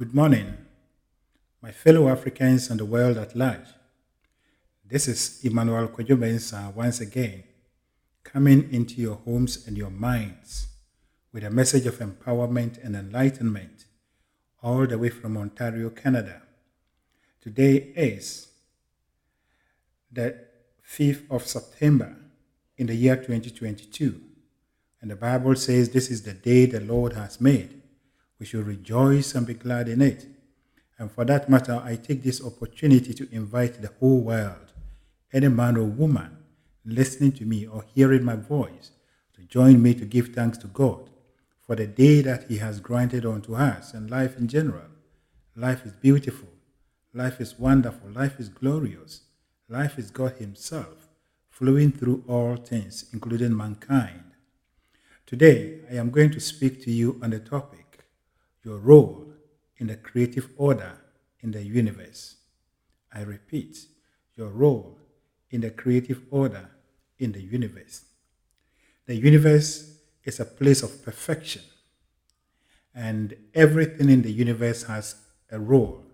[0.00, 0.56] Good morning,
[1.60, 3.68] my fellow Africans and the world at large.
[4.82, 7.44] This is Emmanuel Kojomensa once again,
[8.24, 10.68] coming into your homes and your minds
[11.34, 13.84] with a message of empowerment and enlightenment,
[14.62, 16.40] all the way from Ontario, Canada.
[17.42, 18.48] Today is
[20.10, 20.34] the
[20.82, 22.16] 5th of September
[22.78, 24.18] in the year 2022,
[25.02, 27.79] and the Bible says this is the day the Lord has made.
[28.40, 30.26] We should rejoice and be glad in it.
[30.98, 34.72] And for that matter, I take this opportunity to invite the whole world,
[35.32, 36.38] any man or woman
[36.84, 38.92] listening to me or hearing my voice,
[39.34, 41.10] to join me to give thanks to God
[41.60, 44.88] for the day that He has granted unto us and life in general.
[45.54, 46.48] Life is beautiful.
[47.12, 48.10] Life is wonderful.
[48.10, 49.22] Life is glorious.
[49.68, 51.08] Life is God Himself
[51.48, 54.24] flowing through all things, including mankind.
[55.26, 57.89] Today, I am going to speak to you on the topic
[58.62, 59.32] your role
[59.78, 60.92] in the creative order
[61.40, 62.36] in the universe.
[63.12, 63.86] I repeat,
[64.36, 64.98] your role
[65.50, 66.70] in the creative order
[67.18, 68.04] in the universe.
[69.06, 71.62] The universe is a place of perfection,
[72.94, 75.16] and everything in the universe has
[75.50, 76.04] a role,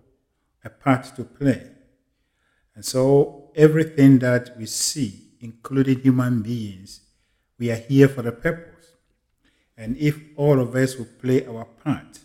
[0.63, 1.69] a part to play.
[2.75, 7.01] And so, everything that we see, including human beings,
[7.57, 8.93] we are here for a purpose.
[9.75, 12.19] And if all of us will play our part,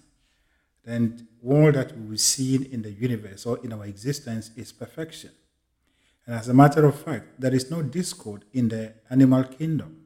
[0.84, 5.30] then all that we see in the universe or in our existence is perfection.
[6.27, 9.98] And as a matter of fact, there is no discord in the animal kingdom.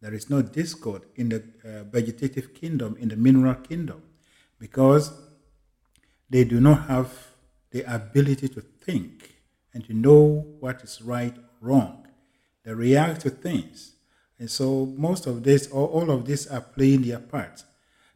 [0.00, 4.02] There is no discord in the uh, vegetative kingdom, in the mineral kingdom,
[4.58, 5.12] because
[6.30, 7.12] they do not have
[7.70, 9.34] the ability to think
[9.74, 12.06] and to know what is right or wrong.
[12.64, 13.94] They react to things.
[14.38, 17.64] And so most of this, or all of this, are playing their part.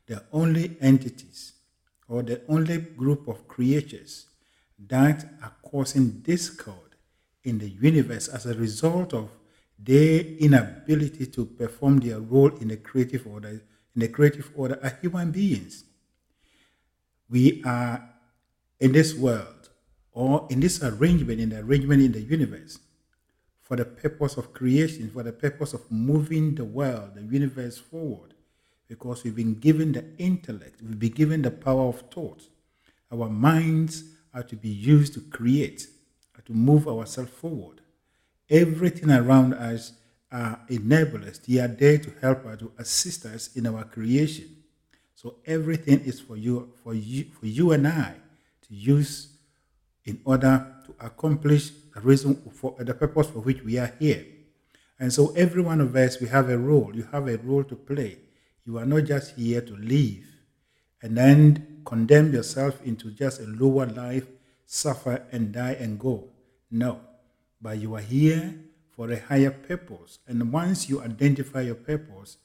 [0.06, 1.51] They're only entities
[2.12, 4.26] or the only group of creatures
[4.86, 6.96] that are causing discord
[7.42, 9.30] in the universe as a result of
[9.78, 13.62] their inability to perform their role in the creative order
[13.94, 15.84] in the creative order are human beings.
[17.28, 18.08] We are
[18.78, 19.70] in this world
[20.12, 22.78] or in this arrangement in the arrangement in the universe
[23.62, 28.31] for the purpose of creation for the purpose of moving the world the universe forward
[28.88, 32.48] because we've been given the intellect we've been given the power of thought
[33.10, 34.04] our minds
[34.34, 35.86] are to be used to create
[36.44, 37.80] to move ourselves forward.
[38.48, 39.92] Everything around us
[40.30, 41.44] are enablers.
[41.44, 44.56] They are there to help us, to assist us in our creation.
[45.14, 48.14] So everything is for you, for you, for you and I
[48.68, 49.28] to use
[50.04, 54.24] in order to accomplish the reason for the purpose for which we are here.
[54.98, 56.90] And so every one of us, we have a role.
[56.94, 58.18] You have a role to play.
[58.64, 60.24] You are not just here to live
[61.02, 64.26] and then condemn yourself into just a lower life,
[64.66, 66.28] suffer and die and go.
[66.70, 67.00] No,
[67.60, 68.54] but you are here
[68.90, 70.20] for a higher purpose.
[70.26, 72.38] And once you identify your purpose,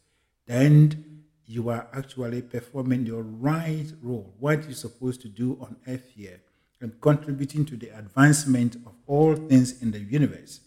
[0.46, 6.10] then you are actually performing your right role, what you're supposed to do on earth
[6.16, 6.42] here,
[6.82, 10.60] and contributing to the advancement of all things in the universe.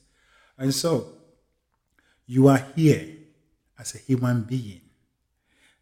[0.56, 1.12] And so,
[2.26, 3.16] you are here
[3.78, 4.80] as a human being,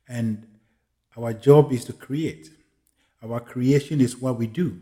[0.09, 0.47] and
[1.17, 2.51] our job is to create.
[3.23, 4.81] Our creation is what we do.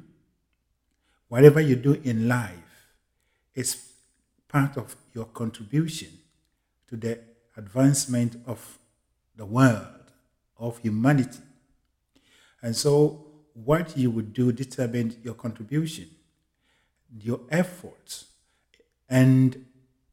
[1.28, 2.66] Whatever you do in life,
[3.56, 3.92] is
[4.47, 6.10] part of your contribution
[6.88, 7.19] to the
[7.56, 8.78] advancement of
[9.34, 10.12] the world,
[10.59, 11.41] of humanity.
[12.62, 16.10] And so, what you would do determines your contribution,
[17.19, 18.26] your efforts,
[19.09, 19.65] and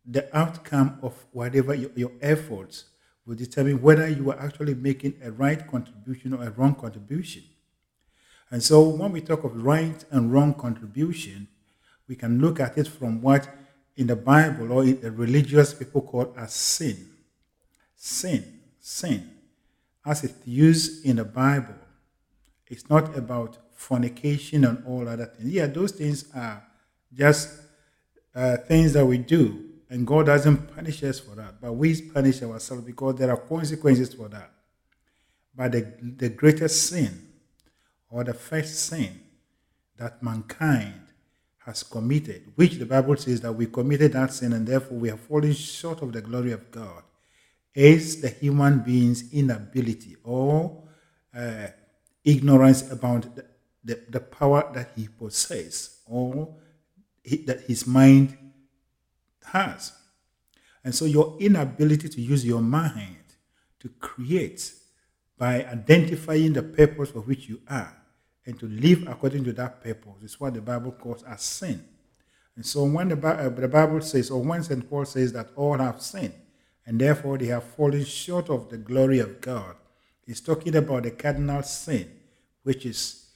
[0.06, 2.86] the outcome of whatever your, your efforts
[3.26, 7.44] will determine whether you are actually making a right contribution or a wrong contribution.
[8.52, 11.48] And so, when we talk of right and wrong contribution,
[12.08, 13.48] we can look at it from what
[13.96, 17.10] in the Bible or in the religious people call as sin.
[17.96, 19.32] Sin, sin,
[20.06, 21.76] as it's used in the Bible,
[22.68, 25.50] it's not about fornication and all other things.
[25.50, 26.64] Yeah, those things are
[27.14, 27.62] just
[28.36, 32.42] uh, things that we do, and God doesn't punish us for that, but we punish
[32.42, 34.50] ourselves because there are consequences for that.
[35.56, 37.28] But the, the greatest sin,
[38.10, 39.22] or the first sin
[39.98, 41.00] that mankind
[41.60, 45.20] has committed, which the Bible says that we committed that sin and therefore we have
[45.20, 47.04] fallen short of the glory of God,
[47.76, 50.86] is the human being's inability or
[51.38, 51.68] uh,
[52.26, 53.46] ignorance about the,
[53.84, 56.56] the, the, power that he possesses or
[57.24, 58.40] he, that his mind
[59.46, 59.94] has.
[60.84, 63.18] And so your inability to use your mind
[63.80, 64.74] to create
[65.38, 67.96] by identifying the purpose for which you are
[68.46, 71.84] and to live according to that purpose is what the Bible calls as sin.
[72.56, 74.88] And so when the, uh, Bible says, or when St.
[74.90, 76.34] Paul says that all have sinned,
[76.86, 79.76] and therefore they have fallen short of the glory of God,
[80.26, 82.12] he's talking about the cardinal sin,
[82.64, 83.32] which is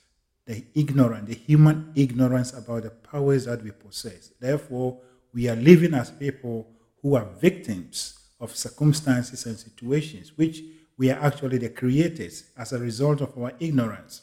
[0.46, 4.32] the ignorance, the human ignorance about the powers that we possess.
[4.40, 5.00] Therefore,
[5.34, 6.68] we are living as people
[7.02, 10.62] who are victims of circumstances and situations, which
[10.98, 14.22] we are actually the creators as a result of our ignorance.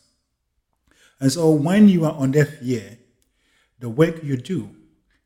[1.20, 2.98] And so when you are on deaf ear,
[3.78, 4.70] the work you do,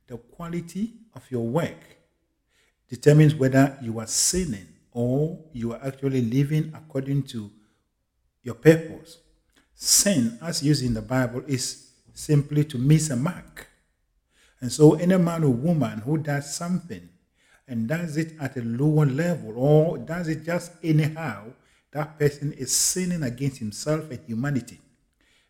[0.06, 1.98] the quality of your work
[2.88, 7.50] determines whether you are sinning or you are actually living according to
[8.42, 9.18] your purpose.
[9.74, 13.67] Sin, as used in the Bible, is simply to miss a mark.
[14.60, 17.08] And so any man or woman who does something
[17.66, 21.52] and does it at a lower level or does it just anyhow,
[21.92, 24.80] that person is sinning against himself and humanity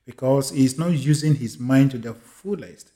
[0.04, 2.92] because he is not using his mind to the fullest.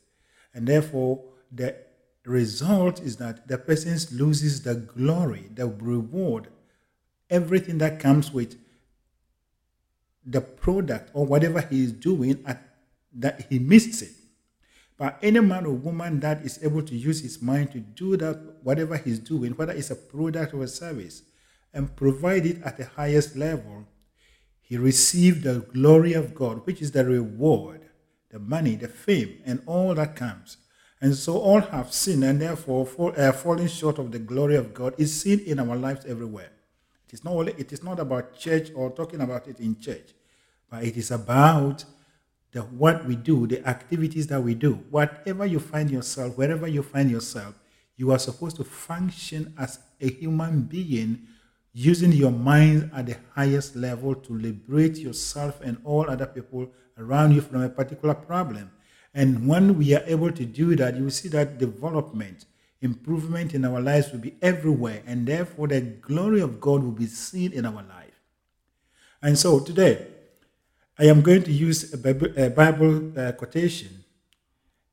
[0.54, 1.76] And therefore, the
[2.24, 6.48] result is that the person loses the glory, the reward,
[7.28, 8.58] everything that comes with
[10.24, 12.62] the product or whatever he is doing, at,
[13.12, 14.12] that he misses it.
[14.96, 18.58] But any man or woman that is able to use his mind to do that,
[18.62, 21.22] whatever he's doing, whether it's a product or a service,
[21.74, 23.86] and provide it at the highest level,
[24.60, 27.88] he received the glory of God, which is the reward,
[28.30, 30.58] the money, the fame, and all that comes.
[31.00, 34.72] And so all have sinned and therefore fall, uh, falling short of the glory of
[34.72, 36.52] God is seen in our lives everywhere.
[37.08, 40.14] It is not only, it is not about church or talking about it in church,
[40.70, 41.84] but it is about
[42.52, 44.74] the what we do, the activities that we do.
[44.90, 47.54] Whatever you find yourself, wherever you find yourself,
[47.96, 51.26] you are supposed to function as a human being
[51.72, 57.32] using your mind at the highest level to liberate yourself and all other people around
[57.32, 58.70] you from a particular problem.
[59.14, 62.44] And when we are able to do that, you will see that development,
[62.80, 67.06] improvement in our lives will be everywhere, and therefore the glory of God will be
[67.06, 68.20] seen in our life.
[69.22, 70.06] And so today,
[70.98, 71.98] I am going to use a
[72.50, 74.04] Bible, uh, quotation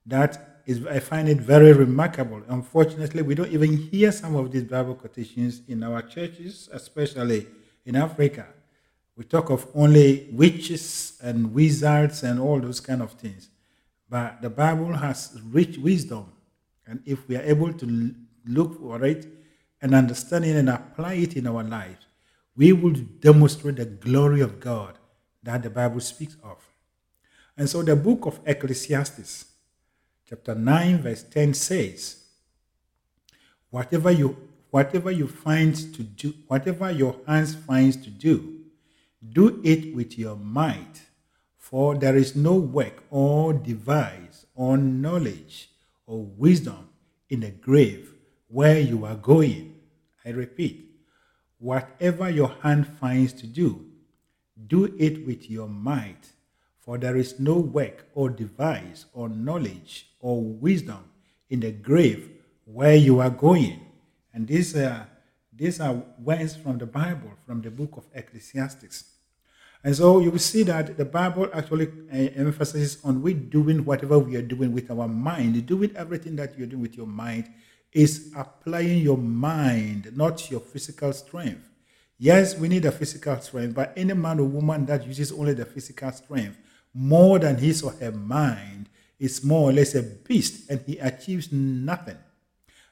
[0.06, 2.42] that is, I find it very remarkable.
[2.48, 7.48] Unfortunately, we don't even hear some of these Bible quotations in our churches, especially
[7.86, 8.48] in Africa.
[9.18, 13.50] We talk of only witches and wizards and all those kind of things.
[14.10, 16.32] But the Bible has rich wisdom.
[16.88, 19.28] And if we are able to look for it
[19.82, 22.06] and understand it and apply it in our lives,
[22.56, 24.99] we will demonstrate the glory of God
[25.44, 26.58] that the Bible speaks of.
[27.58, 29.46] And so the book of Ecclesiastes,
[30.28, 32.24] chapter 9, verse 10 says,
[33.70, 38.60] Whatever you whatever you find to do, whatever your hands finds to do,
[39.34, 41.02] do it with your might,
[41.58, 45.70] for there is no work or device or knowledge
[46.06, 46.90] or wisdom
[47.30, 48.14] in the grave
[48.48, 49.76] where you are going.
[50.26, 50.90] I repeat,
[51.58, 53.89] whatever your hand finds to do,
[54.68, 56.32] do it with your might,
[56.80, 61.04] for there is no work or device or knowledge or wisdom
[61.50, 62.30] in the grave
[62.66, 63.80] where you are going.
[64.34, 65.08] And these are,
[65.56, 69.06] these are words from the Bible, from the book of Ecclesiastes.
[69.84, 74.20] And so you will see that the Bible actually uh, emphasizes on we doing whatever
[74.20, 75.66] we are doing with our mind.
[75.66, 77.50] Doing everything that you're doing with your mind
[77.94, 81.69] is applying your mind, not your physical strength.
[82.22, 85.64] Yes, we need a physical strength, but any man or woman that uses only the
[85.64, 86.58] physical strength
[86.94, 91.50] more than his or her mind is more or less a beast and he achieves
[91.54, 92.18] nothing.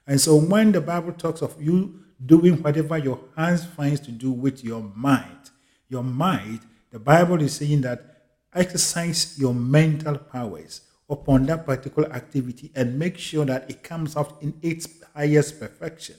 [0.08, 4.32] And so when the Bible talks of you doing whatever your hands finds to do
[4.32, 5.52] with your mind,
[5.90, 12.72] your mind, the Bible is saying that exercise your mental powers upon that particular activity
[12.76, 16.16] and make sure that it comes out in its highest perfection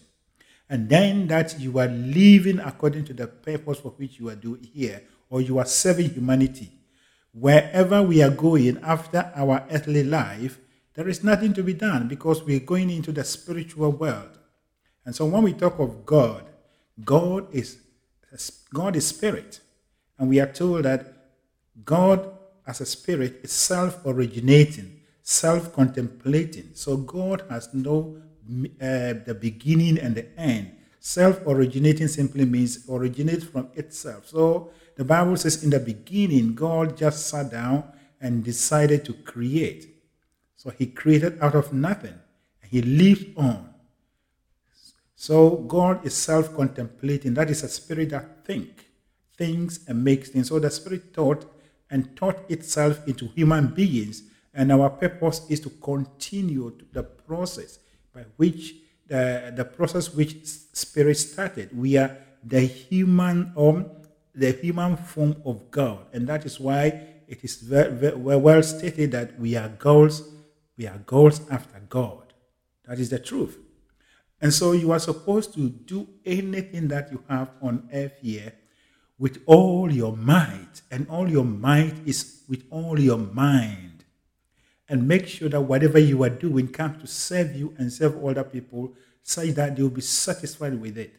[0.70, 4.68] and then that you are living according to the purpose for which you are doing
[4.72, 6.72] here, or you are serving humanity.
[7.32, 10.58] Wherever we are going after our earthly life,
[10.94, 14.38] there is nothing to be done because we're going into the spiritual world.
[15.04, 16.44] And so when we talk of God,
[17.04, 17.78] God is
[18.74, 19.60] God is spirit.
[20.18, 21.06] And we are told that
[21.84, 22.30] God
[22.66, 26.70] as a spirit is self-originating, self-contemplating.
[26.74, 28.20] So God has no
[28.80, 30.72] uh, the beginning and the end.
[31.00, 34.26] Self originating simply means originate from itself.
[34.26, 37.84] So the Bible says, in the beginning, God just sat down
[38.20, 39.86] and decided to create.
[40.56, 42.18] So he created out of nothing.
[42.62, 43.74] And he lived on.
[45.14, 47.34] So God is self contemplating.
[47.34, 48.86] That is a spirit that think,
[49.36, 50.48] thinks, and makes things.
[50.48, 51.44] So the spirit thought
[51.90, 57.78] and taught itself into human beings, and our purpose is to continue the process
[58.18, 58.74] by which
[59.06, 61.76] the, the process which spirit started.
[61.76, 63.90] We are the human um,
[64.34, 66.86] the human form of God, and that is why
[67.26, 70.22] it is very, very well stated that we are goals,
[70.76, 72.32] we are goals after God.
[72.86, 73.58] That is the truth.
[74.40, 78.52] And so you are supposed to do anything that you have on earth here
[79.18, 83.97] with all your might, and all your might is with all your mind.
[84.88, 88.44] And make sure that whatever you are doing comes to serve you and serve other
[88.44, 91.14] people such that they will be satisfied with it.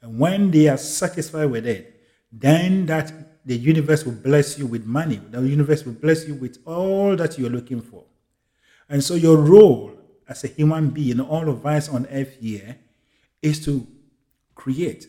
[0.00, 2.00] And when they are satisfied with it,
[2.32, 3.12] then that
[3.44, 5.16] the universe will bless you with money.
[5.16, 8.04] The universe will bless you with all that you're looking for.
[8.88, 9.92] And so your role
[10.28, 12.78] as a human being, all of us on earth here,
[13.42, 13.86] is to
[14.54, 15.06] create,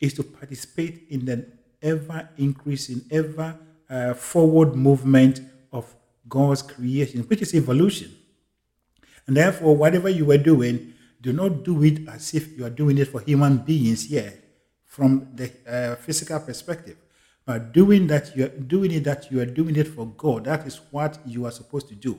[0.00, 1.46] is to participate in the
[1.82, 3.58] ever increasing, ever
[3.90, 5.40] uh, forward movement
[6.28, 8.14] God's creation, which is evolution.
[9.26, 12.98] And therefore, whatever you are doing, do not do it as if you are doing
[12.98, 14.38] it for human beings yet,
[14.84, 16.96] from the uh, physical perspective.
[17.46, 20.44] But doing that, you are doing it that you are doing it for God.
[20.44, 22.18] That is what you are supposed to do.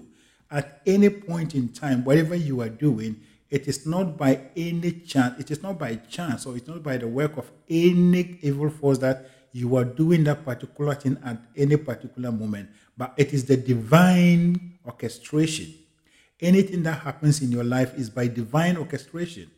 [0.52, 5.40] At any point in time, whatever you are doing, it is not by any chance.
[5.40, 8.98] It is not by chance, or it's not by the work of any evil force
[9.00, 13.56] that you are doing that particular thing at any particular moment, but it is the
[13.56, 15.74] divine orchestration.
[16.42, 19.50] Anything that happens in your life is by divine orchestration,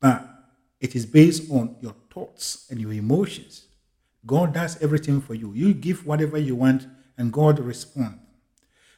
[0.00, 0.28] but
[0.80, 3.66] it is based on your thoughts and your emotions.
[4.26, 5.52] God does everything for you.
[5.52, 8.18] You give whatever you want, and God responds.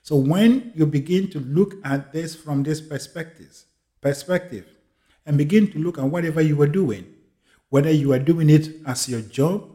[0.00, 3.64] So when you begin to look at this from this perspective,
[4.00, 4.64] perspective,
[5.26, 7.04] and begin to look at whatever you are doing,
[7.68, 9.70] whether you are doing it as your job,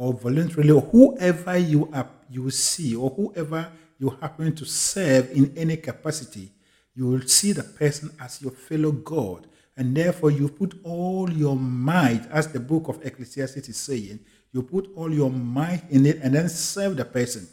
[0.00, 5.52] or voluntarily, or whoever you are, you see, or whoever you happen to serve in
[5.58, 6.50] any capacity,
[6.94, 9.46] you will see the person as your fellow God.
[9.76, 14.20] And therefore, you put all your might, as the book of Ecclesiastes is saying,
[14.52, 17.46] you put all your might in it and then serve the person.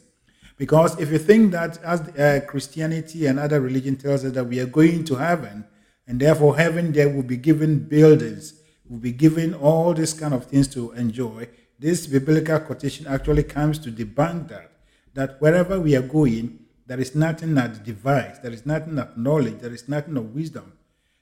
[0.55, 4.61] Because if you think that as uh, Christianity and other religion tells us that we
[4.61, 5.65] are going to heaven,
[6.07, 8.53] and therefore heaven there will be given buildings,
[8.87, 13.79] will be given all these kind of things to enjoy, this biblical quotation actually comes
[13.79, 14.71] to debunk that.
[15.13, 19.59] That wherever we are going, there is nothing that device, there is nothing of knowledge,
[19.59, 20.73] there is nothing of wisdom.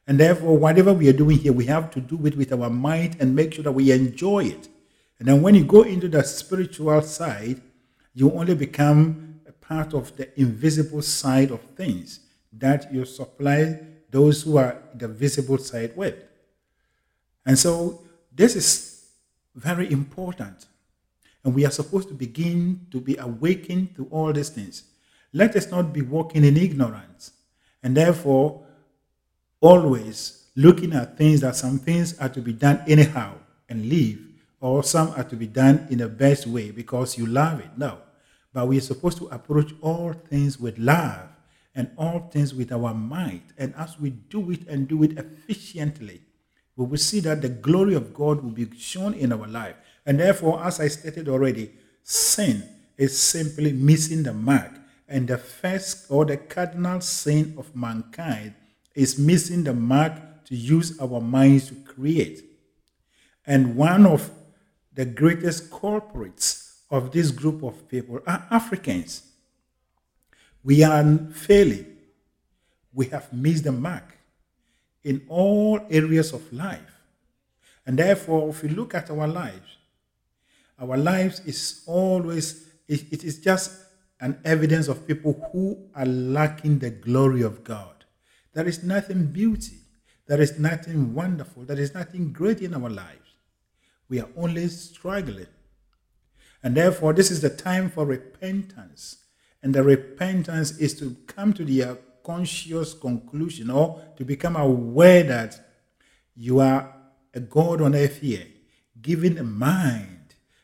[0.07, 3.19] And therefore, whatever we are doing here, we have to do it with our might
[3.19, 4.69] and make sure that we enjoy it.
[5.17, 7.62] And then when you go into the spiritual side,
[8.13, 12.19] you only become a part of the invisible side of things
[12.53, 16.15] that you supply those who are the visible side with.
[17.45, 18.01] And so
[18.33, 18.94] this is
[19.55, 20.67] very important.
[21.43, 24.83] And we are supposed to begin to be awakened to all these things.
[25.31, 27.31] Let us not be walking in ignorance.
[27.83, 28.65] And therefore,
[29.62, 33.35] always looking at things that some things are to be done anyhow
[33.69, 34.21] and leave,
[34.59, 37.77] or some are to be done in the best way because you love it.
[37.77, 38.00] No.
[38.53, 41.27] But we are supposed to approach all things with love
[41.75, 43.43] and all things with our might.
[43.57, 46.21] And as we do it and do it efficiently,
[46.75, 49.75] we will see that the glory of God will be shown in our life.
[50.05, 51.72] And therefore, as I stated already,
[52.03, 52.67] sin
[52.98, 54.72] is simply missing the mark.
[55.08, 58.55] And the first or the cardinal sin of mankind
[58.94, 62.44] is missing the mark to use our minds to create.
[63.46, 64.32] And one of
[64.94, 69.24] the greatest culprits of this group of people are Africans.
[70.63, 71.03] We are
[71.34, 71.86] failing.
[72.94, 74.14] We have missed the mark
[75.05, 77.00] in all areas of life.
[77.85, 79.77] And therefore, if we look at our lives,
[80.79, 83.71] our lives is always, it, it is just
[84.19, 88.05] an evidence of people who are lacking the glory of God.
[88.53, 89.77] There is nothing beauty,
[90.25, 93.19] there is nothing wonderful, there is nothing great in our lives.
[94.09, 95.47] We are only struggling.
[96.63, 99.17] And therefore, this is the time for repentance.
[99.62, 101.83] And the repentance is to come to the
[102.25, 105.60] conscious conclusion or to become aware that
[106.36, 106.94] you are
[107.34, 108.48] a God on earth here,
[109.01, 110.12] given a mind.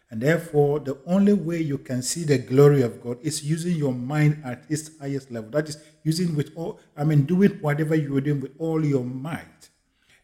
[0.10, 3.94] And therefore, the only way you can see the glory of God is using your
[3.94, 5.52] mind at its highest level.
[5.52, 9.06] That is using with all, I mean, doing whatever you are doing with all your
[9.06, 9.70] might.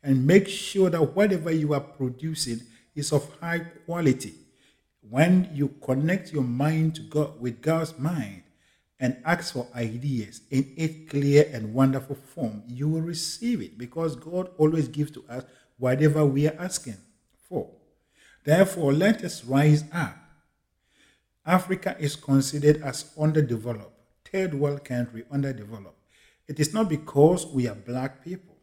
[0.04, 2.62] And make sure that whatever you are producing
[2.96, 4.34] is of high quality.
[5.10, 8.44] When you connect your mind to God with God's mind,
[9.00, 14.16] and ask for ideas in its clear and wonderful form, you will receive it because
[14.16, 15.44] God always gives to us
[15.78, 16.98] whatever we are asking
[17.48, 17.70] for.
[18.44, 20.18] Therefore, let us rise up
[21.48, 23.98] Africa is considered as underdeveloped,
[24.30, 25.98] third world country, underdeveloped.
[26.46, 28.58] It is not because we are black people.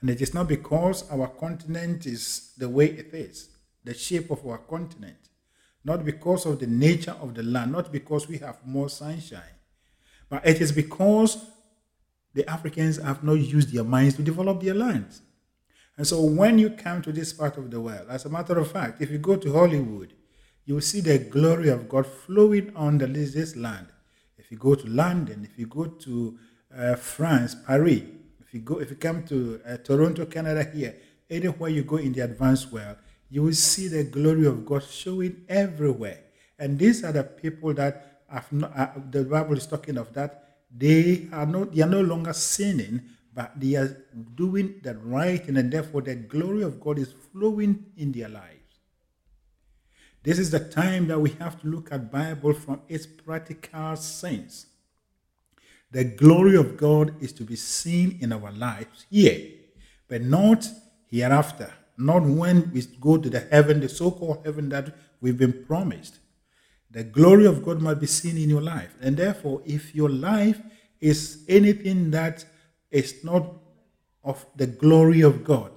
[0.00, 3.48] And it is not because our continent is the way it is,
[3.84, 5.16] the shape of our continent.
[5.84, 9.42] Not because of the nature of the land, not because we have more sunshine.
[10.28, 11.44] But it is because
[12.32, 15.20] the Africans have not used their minds to develop their lands.
[15.96, 18.70] And so when you come to this part of the world, as a matter of
[18.70, 20.12] fact, if you go to Hollywood,
[20.64, 23.88] you will see the glory of God flowing on the, this land.
[24.38, 26.38] If you go to London, if you go to
[26.76, 28.02] uh, France, Paris,
[28.40, 30.96] if you go, if you come to uh, Toronto, Canada, here,
[31.30, 32.96] anywhere you go in the advanced world,
[33.30, 36.20] you will see the glory of God showing everywhere.
[36.58, 40.44] And these are the people that have not, uh, the Bible is talking of that
[40.76, 43.02] they are not they are no longer sinning,
[43.32, 43.96] but they are
[44.34, 48.50] doing the right and therefore the glory of God is flowing in their lives.
[50.22, 54.66] This is the time that we have to look at Bible from its practical sense.
[55.90, 59.48] The glory of God is to be seen in our lives here,
[60.08, 60.66] but not
[61.06, 66.18] hereafter, not when we go to the heaven, the so-called heaven that we've been promised.
[66.90, 68.94] The glory of God must be seen in your life.
[69.00, 70.60] And therefore, if your life
[71.00, 72.44] is anything that
[72.90, 73.46] is not
[74.22, 75.72] of the glory of God,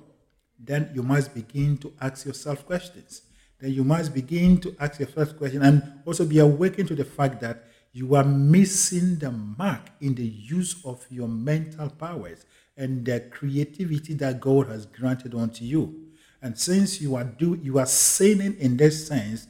[0.60, 3.22] then you must begin to ask yourself questions.
[3.60, 7.06] Then you must begin to ask your first question and also be awakened to the
[7.06, 12.46] fact that you are missing the mark in the use of your mental powers
[12.76, 16.07] and the creativity that God has granted unto you.
[16.42, 19.48] And since you are do you are sinning in this sense,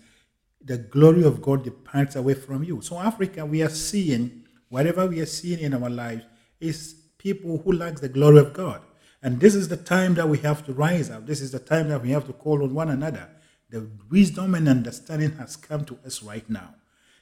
[0.63, 2.81] the glory of God departs away from you.
[2.81, 6.23] So Africa, we are seeing whatever we are seeing in our lives
[6.59, 8.81] is people who lack the glory of God.
[9.21, 11.25] And this is the time that we have to rise up.
[11.25, 13.29] This is the time that we have to call on one another.
[13.69, 16.75] The wisdom and understanding has come to us right now.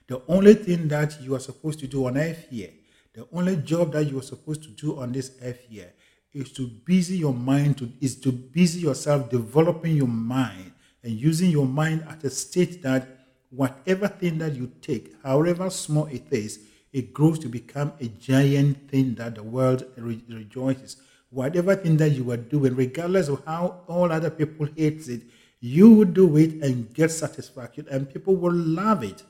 [0.07, 2.71] The only thing that you are supposed to do on earth here,
[3.13, 5.93] the only job that you are supposed to do on this earth here
[6.35, 10.71] is to busy your mind to is to busy yourself developing your mind
[11.03, 13.07] and using your mind at a state that
[13.49, 16.59] whatever thing that you take, however small it is,
[16.91, 20.97] it grows to become a giant thing that the world re- rejoices.
[21.29, 25.21] Whatever thing that you are doing, regardless of how all other people hate it,
[25.59, 29.23] you will do it and get satisfaction, and people will love it.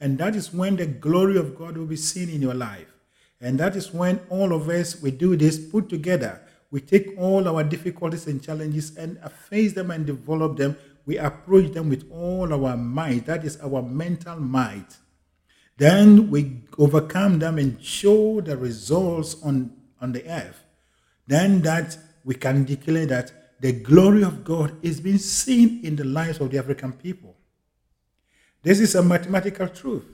[0.00, 2.93] And that is when the glory of God will be seen in your life.
[3.44, 6.40] And that is when all of us, we do this, put together.
[6.70, 10.78] We take all our difficulties and challenges and face them and develop them.
[11.04, 13.26] We approach them with all our might.
[13.26, 14.96] That is our mental might.
[15.76, 20.64] Then we overcome them and show the results on, on the earth.
[21.26, 26.04] Then that we can declare that the glory of God is being seen in the
[26.04, 27.36] lives of the African people.
[28.62, 30.06] This is a mathematical truth.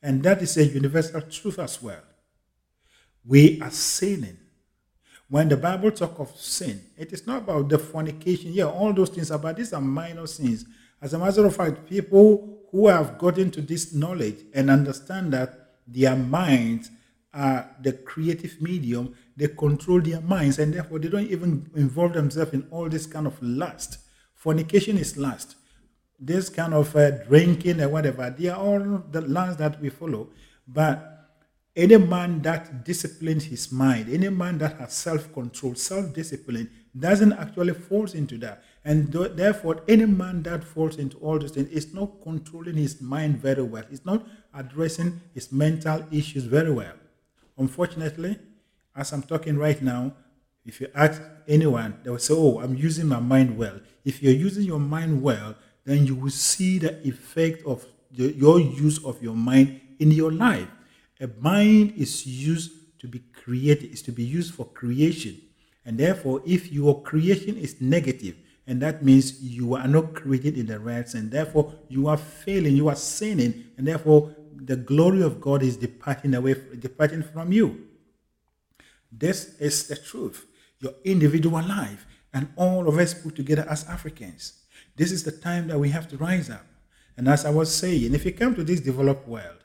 [0.00, 2.02] And that is a universal truth as well.
[3.28, 4.38] We are sinning.
[5.28, 8.52] When the Bible talk of sin, it is not about the fornication.
[8.52, 10.64] Yeah, all those things about these are minor sins.
[11.02, 15.74] As a matter of fact, people who have gotten to this knowledge and understand that
[15.86, 16.90] their minds
[17.34, 22.54] are the creative medium, they control their minds, and therefore they don't even involve themselves
[22.54, 23.98] in all this kind of lust.
[24.34, 25.56] Fornication is lust.
[26.18, 30.30] This kind of uh, drinking and whatever, they are all the lines that we follow.
[30.66, 31.17] But
[31.78, 37.32] any man that disciplines his mind, any man that has self control, self discipline, doesn't
[37.34, 38.64] actually fall into that.
[38.84, 43.00] And th- therefore, any man that falls into all these things is not controlling his
[43.00, 43.84] mind very well.
[43.88, 46.94] He's not addressing his mental issues very well.
[47.56, 48.36] Unfortunately,
[48.96, 50.14] as I'm talking right now,
[50.64, 53.78] if you ask anyone, they will say, Oh, I'm using my mind well.
[54.04, 58.58] If you're using your mind well, then you will see the effect of the, your
[58.58, 60.68] use of your mind in your life.
[61.20, 65.40] A mind is used to be created, is to be used for creation.
[65.84, 68.36] And therefore, if your creation is negative,
[68.68, 71.32] and that means you are not created in the right sense.
[71.32, 76.34] Therefore, you are failing, you are sinning, and therefore the glory of God is departing
[76.34, 77.86] away, departing from you.
[79.10, 80.44] This is the truth.
[80.80, 84.52] Your individual life, and all of us put together as Africans.
[84.96, 86.66] This is the time that we have to rise up.
[87.16, 89.57] And as I was saying, if you come to this developed world,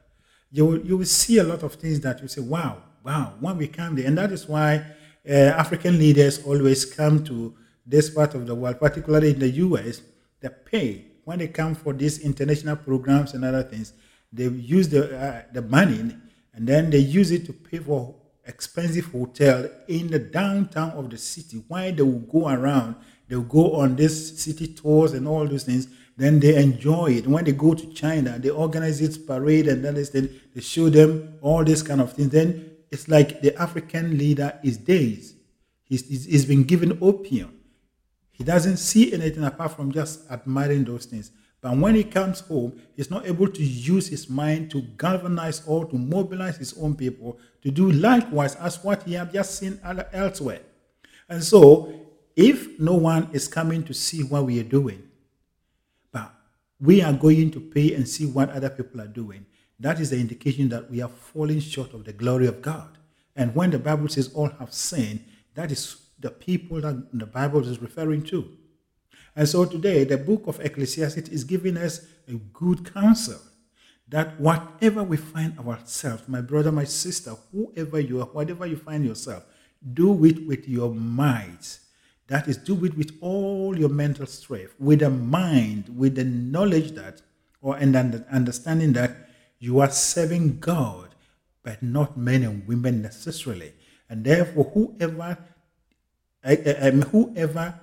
[0.54, 3.58] you will, you will see a lot of things that you say, wow, wow, when
[3.58, 4.08] we come there.
[4.08, 4.86] And that is why
[5.28, 10.02] uh, African leaders always come to this part of the world, particularly in the US,
[10.40, 13.94] the pay when they come for these international programs and other things,
[14.32, 16.16] they use the uh, the money
[16.54, 21.18] and then they use it to pay for expensive hotel in the downtown of the
[21.18, 21.64] city.
[21.68, 22.96] Why they will go around,
[23.28, 25.88] they will go on these city tours and all those things.
[26.16, 27.28] Then they enjoy it.
[27.28, 31.64] When they go to China, they organize it parade and then they, show them all
[31.64, 32.30] this kind of things.
[32.30, 35.36] Then it's like the African leader is dazed.
[35.86, 37.60] He's, he's, been given opium.
[38.32, 41.32] He doesn't see anything apart from just admiring those things.
[41.62, 45.86] But when he comes home, he's not able to use his mind to galvanize or
[45.86, 49.80] to mobilize his own people to do likewise as what he had just seen
[50.12, 50.62] elsewhere.
[51.30, 51.94] And so,
[52.36, 55.04] if no one is coming to see what we are doing,
[56.84, 59.46] we are going to pay and see what other people are doing,
[59.80, 62.98] that is the indication that we are falling short of the glory of God.
[63.38, 65.24] And when the Bible says all have sinned,
[65.56, 68.58] that is the people that the Bible is referring to.
[69.36, 73.40] And so today, the book of Ecclesiastes is giving us a good counsel
[74.10, 79.06] that whatever we find ourselves, my brother, my sister, whoever you are, whatever you find
[79.06, 79.46] yourself,
[79.94, 81.80] do it with your might.
[82.28, 86.92] That is, do it with all your mental strength, with a mind, with the knowledge
[86.92, 87.22] that,
[87.62, 87.96] or and
[88.32, 89.16] understanding that
[89.60, 91.16] you are serving God,
[91.64, 93.74] but not men and women necessarily.
[94.10, 95.38] And therefore, whoever,
[96.44, 97.80] whoever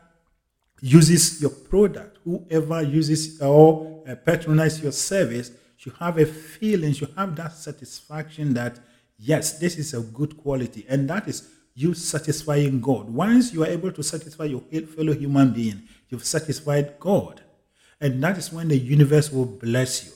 [0.81, 5.50] uses your product, whoever uses or uh, patronizes your service,
[5.81, 8.79] you have a feeling, you have that satisfaction that
[9.18, 11.48] yes, this is a good quality, and that is
[11.80, 13.08] you satisfying God.
[13.08, 14.60] Once you are able to satisfy your
[14.96, 17.42] fellow human being, you've satisfied God,
[18.00, 20.12] and that is when the universe will bless you.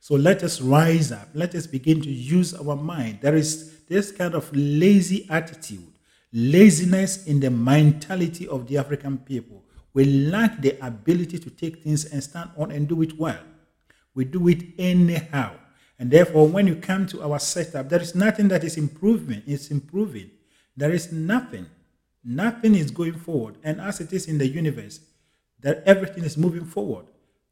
[0.00, 1.28] So let us rise up.
[1.34, 3.18] Let us begin to use our mind.
[3.20, 5.92] There is this kind of lazy attitude,
[6.32, 9.60] laziness in the mentality of the African people
[9.92, 13.40] we lack the ability to take things and stand on and do it well.
[14.14, 15.54] We do it anyhow.
[15.98, 19.42] And therefore, when you come to our setup, there is nothing that is improving.
[19.46, 20.30] It's improving.
[20.80, 21.66] There is nothing.
[22.24, 23.56] Nothing is going forward.
[23.62, 25.00] And as it is in the universe,
[25.60, 27.04] that everything is moving forward.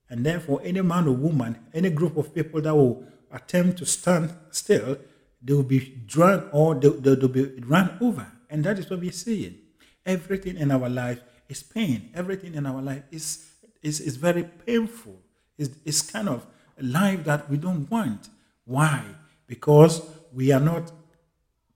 [0.08, 4.32] And therefore, any man or woman, any group of people that will attempt to stand
[4.50, 4.96] still,
[5.42, 8.26] they will be dragged or they, they, will be run over.
[8.48, 9.58] And that is what we're seeing.
[10.06, 12.08] Everything in our life is pain.
[12.14, 13.46] Everything in our life is,
[13.82, 15.20] is, is very painful.
[15.58, 16.46] It's, it's kind of
[16.80, 18.30] a life that we don't want.
[18.64, 19.04] Why?
[19.46, 20.00] Because
[20.32, 20.90] we are not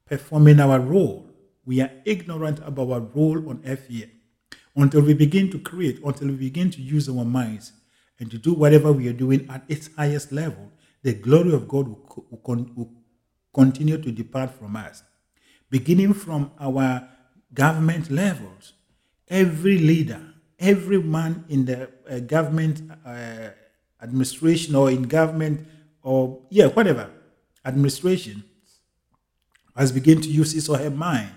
[0.06, 1.28] performing our role.
[1.64, 4.10] We are ignorant about our role on earth here.
[4.74, 7.72] Until we begin to create, until we begin to use our minds
[8.18, 10.72] and to do whatever we are doing at its highest level,
[11.02, 12.90] the glory of God will, will, will
[13.52, 15.02] continue to depart from us.
[15.70, 17.08] Beginning from our
[17.52, 18.72] government levels,
[19.28, 20.22] every leader,
[20.58, 23.50] every man in the uh, government uh,
[24.02, 25.66] administration or in government
[26.02, 27.10] or, yeah, whatever
[27.64, 28.42] administration
[29.76, 31.30] has begun to use his or her mind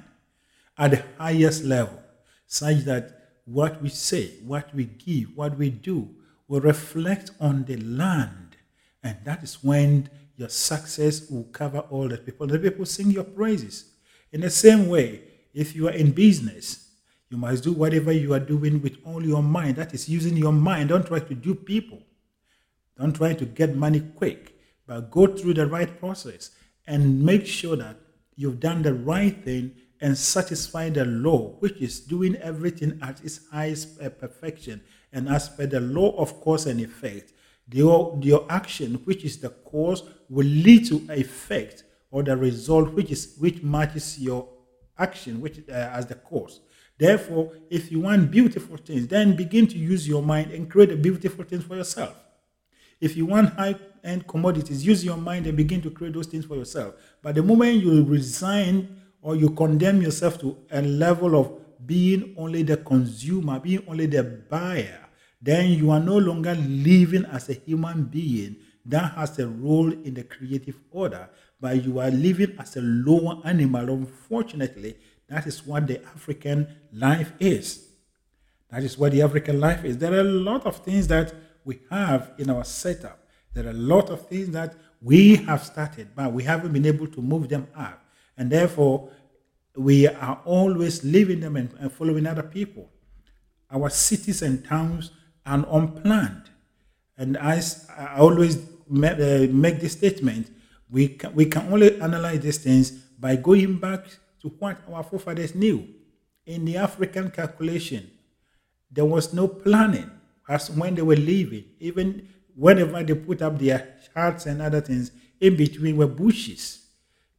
[0.78, 2.02] at the highest level,
[2.48, 6.10] such that what we say, what we give, what we do
[6.48, 8.58] will reflect on the land.
[9.04, 12.48] And that is when your success will cover all the people.
[12.48, 13.92] The people sing your praises.
[14.32, 15.22] In the same way,
[15.54, 16.90] if you are in business,
[17.30, 19.78] you must do whatever you are doing with all your mind.
[19.78, 20.90] That is using your mind.
[20.90, 22.02] Don't try to do people.
[22.98, 24.58] Don't try to get money quick,
[24.88, 26.52] but go through the right process
[26.88, 27.98] and make sure that
[28.36, 33.42] you've done the right thing and satisfy the law, which is doing everything at its
[33.52, 34.82] highest perfection.
[35.14, 37.34] And as per the law of cause and effect,
[37.72, 43.12] your, your action, which is the cause, will lead to effect or the result, which
[43.12, 44.48] is which matches your
[44.98, 46.62] action, which uh, as the cause.
[46.98, 50.96] Therefore, if you want beautiful things, then begin to use your mind and create a
[50.96, 52.16] beautiful things for yourself.
[53.02, 56.46] If you want high end commodities, use your mind and begin to create those things
[56.46, 56.96] for yourself.
[57.22, 61.52] But the moment you resign or you condemn yourself to a level of
[61.88, 65.00] being only the consumer, being only the buyer,
[65.42, 70.14] then you are no longer living as a human being that has a role in
[70.14, 71.28] the creative order,
[71.60, 73.90] but you are living as a lower animal.
[73.90, 74.96] Unfortunately,
[75.28, 77.88] that is what the African life is.
[78.70, 79.98] That is what the African life is.
[79.98, 81.34] There are a lot of things that
[81.64, 83.26] we have in our setup.
[83.56, 87.08] There are a lot of things that we have started, but we haven't been able
[87.08, 88.05] to move them up.
[88.38, 89.10] And therefore,
[89.76, 92.90] we are always leaving them and, and following other people.
[93.72, 95.12] Our cities and towns
[95.46, 96.50] are unplanned.
[97.18, 100.52] And as I always make, uh, make this statement,
[100.90, 104.06] we can, we can only analyze these things by going back
[104.42, 105.88] to what our forefathers knew.
[106.46, 108.12] In the African calculation,
[108.92, 110.10] there was no planning
[110.48, 111.66] as when they were living.
[111.80, 116.85] Even whenever they put up their charts and other things, in between were bushes.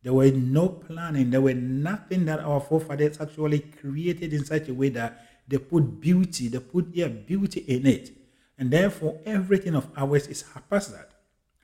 [0.06, 1.30] There were no planning.
[1.30, 6.00] There were nothing that our forefathers actually created in such a way that they put
[6.00, 8.16] beauty, they put yeah, beauty in it.
[8.56, 11.08] And therefore, everything of ours is haphazard.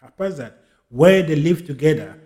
[0.00, 0.54] Haphazard.
[0.88, 2.20] Where they live together,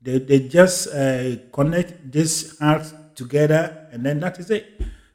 [0.00, 4.66] they, they just uh, connect these hearts together, and then that is it.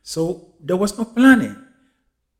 [0.02, 1.58] So there was no planning.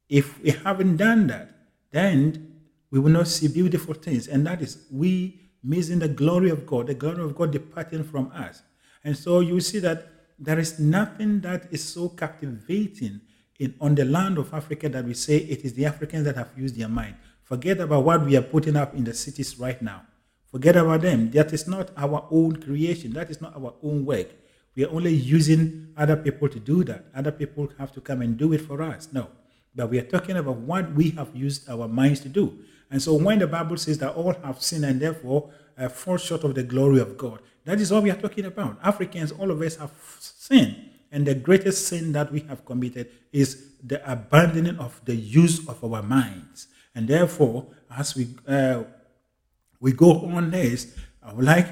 [0.08, 1.52] If we haven't done that,
[1.92, 4.30] then we will not see beautiful things.
[4.30, 8.32] And that is we missing the glory of God, the glory of God departing from
[8.34, 8.62] us.
[9.04, 10.08] And so you see that
[10.40, 13.22] there is nothing that is so captivating
[13.60, 16.52] in, on the land of Africa that we say it is the Africans that have
[16.56, 17.16] used their mind.
[17.44, 20.04] Forget about what we are putting up in the cities right now.
[20.52, 21.32] Forget about them.
[21.32, 23.12] That is not our own creation.
[23.14, 24.28] That is not our own work.
[24.76, 27.06] We are only using other people to do that.
[27.16, 29.10] Other people have to come and do it for us.
[29.12, 29.28] No.
[29.76, 32.60] But we are talking about what we have used our minds to do.
[32.90, 36.44] And so when the Bible says that all have sinned and therefore uh, fall short
[36.44, 38.80] of the glory of God, that is what we are talking about.
[38.82, 40.92] Africans, all of us have sinned.
[41.12, 45.84] And the greatest sin that we have committed is the abandoning of the use of
[45.84, 46.68] our minds.
[46.96, 48.84] And therefore, as we uh,
[49.80, 51.68] we go on this, I would like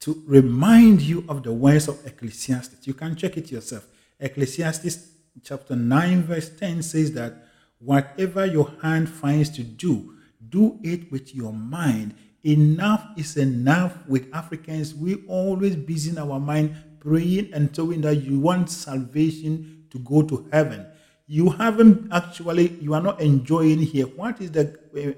[0.00, 2.86] to remind you of the words of Ecclesiastes.
[2.86, 3.86] You can check it yourself.
[4.20, 5.08] Ecclesiastes
[5.42, 7.48] chapter 9, verse 10 says that
[7.78, 10.14] whatever your hand finds to do,
[10.48, 12.14] do it with your mind.
[12.44, 14.94] Enough is enough with Africans.
[14.94, 20.22] We always busy in our mind praying and telling that you want salvation to go
[20.22, 20.86] to heaven.
[21.26, 24.06] You haven't actually, you are not enjoying here.
[24.06, 24.68] What is the,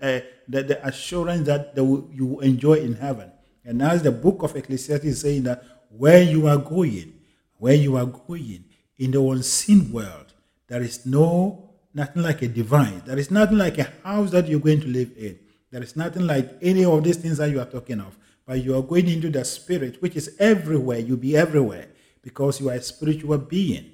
[0.02, 3.30] uh, the, the, assurance that the, you enjoy in heaven?
[3.64, 7.14] And as the book of Ecclesiastes is saying that where you are going,
[7.58, 8.64] where you are going
[9.00, 10.32] in the unseen world,
[10.68, 13.02] there is no, nothing like a divine.
[13.04, 15.36] There is nothing like a house that you're going to live in.
[15.72, 18.16] There is nothing like any of these things that you are talking of
[18.50, 20.98] but you are going into the spirit, which is everywhere.
[20.98, 21.86] You'll be everywhere
[22.20, 23.92] because you are a spiritual being.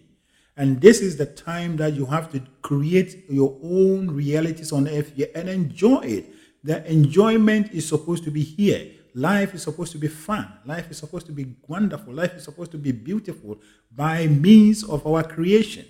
[0.57, 5.13] And this is the time that you have to create your own realities on earth
[5.35, 6.35] and enjoy it.
[6.65, 8.93] The enjoyment is supposed to be here.
[9.17, 10.47] Life is supposed to be fun.
[10.67, 12.13] Life is supposed to be wonderful.
[12.13, 13.59] Life is supposed to be beautiful
[13.91, 15.87] by means of our creation.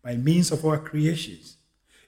[0.00, 1.56] By means of our creations.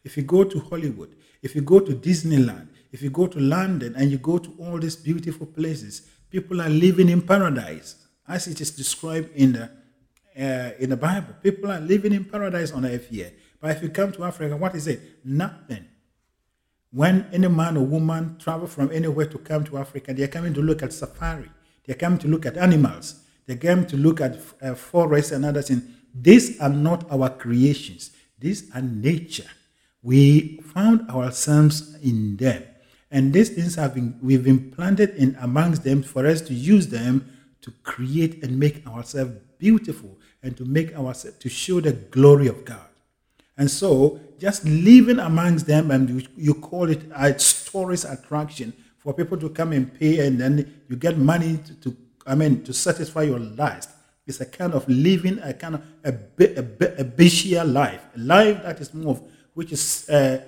[0.05, 3.97] If you go to Hollywood, if you go to Disneyland, if you go to London
[3.97, 8.61] and you go to all these beautiful places, people are living in paradise, as it
[8.61, 9.65] is described in the
[10.39, 11.35] uh, in the Bible.
[11.43, 13.33] People are living in paradise on earth here.
[13.61, 15.01] But if you come to Africa, what is it?
[15.25, 15.87] Nothing.
[16.93, 20.55] When any man or woman travel from anywhere to come to Africa, they are coming
[20.55, 21.51] to look at safari.
[21.85, 23.23] They are coming to look at animals.
[23.47, 25.83] They are coming to look at uh, forests and other things.
[26.15, 28.11] These are not our creations.
[28.39, 29.51] These are nature.
[30.03, 32.63] We found ourselves in them.
[33.11, 37.31] And these things have been we've implanted in amongst them for us to use them
[37.63, 42.65] to create and make ourselves beautiful and to make ourselves to show the glory of
[42.65, 42.89] God.
[43.57, 49.13] And so just living amongst them and you, you call it a tourist attraction for
[49.15, 51.97] people to come and pay and then you get money to, to
[52.27, 53.91] I mean to satisfy your lust.
[54.27, 58.63] It's a kind of living a kind of a, a, a bestial life, a life
[58.63, 59.23] that is more of,
[59.55, 60.43] which is uh,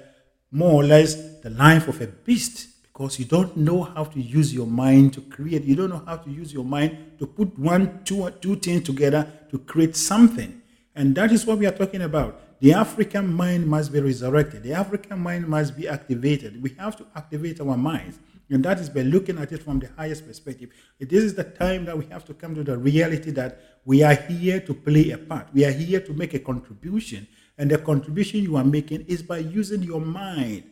[0.50, 4.52] more or less the life of a beast because you don't know how to use
[4.52, 5.62] your mind to create.
[5.62, 9.24] You don't know how to use your mind to put one, two, two things together
[9.52, 10.60] to create something.
[10.96, 12.40] And that is what we are talking about.
[12.60, 14.64] The African mind must be resurrected.
[14.64, 16.60] The African mind must be activated.
[16.60, 18.18] We have to activate our minds.
[18.50, 20.70] And that is by looking at it from the highest perspective.
[20.98, 24.14] This is the time that we have to come to the reality that we are
[24.14, 25.48] here to play a part.
[25.52, 29.38] We are here to make a contribution and the contribution you are making is by
[29.38, 30.64] using your mind.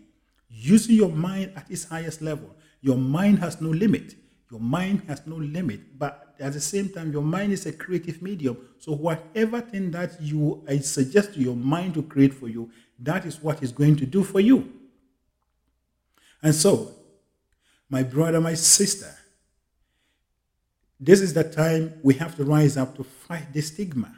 [0.48, 2.54] Using your mind at its highest level.
[2.80, 4.14] Your mind has no limit.
[4.50, 5.98] Your mind has no limit.
[5.98, 8.56] But at the same time, your mind is a creative medium.
[8.78, 13.24] So whatever thing that you I suggest to your mind to create for you, that
[13.26, 14.72] is what is going to do for you.
[16.42, 16.92] And so,
[17.88, 19.14] my brother, my sister,
[20.98, 24.14] this is the time we have to rise up to fight the stigma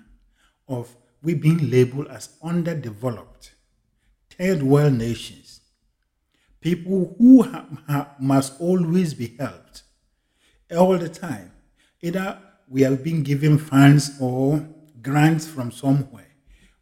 [0.69, 3.53] of we being labeled as underdeveloped,
[4.31, 5.61] third world nations,
[6.61, 9.83] people who ha- ha- must always be helped
[10.77, 11.51] all the time.
[12.01, 14.67] Either we have been given funds or
[15.03, 16.27] grants from somewhere.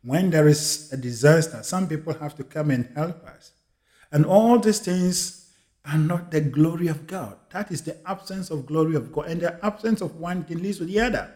[0.03, 3.53] When there is a disaster, some people have to come and help us.
[4.13, 5.53] And all these things
[5.85, 7.37] are not the glory of God.
[7.51, 9.27] That is the absence of glory of God.
[9.27, 11.33] And the absence of one thing leads to the other.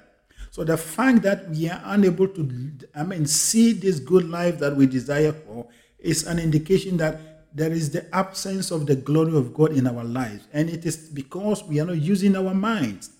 [0.50, 4.74] So the fact that we are unable to, I mean, see this good life that
[4.74, 9.54] we desire for is an indication that there is the absence of the glory of
[9.54, 10.46] God in our lives.
[10.52, 13.10] And it is because we are not using our minds.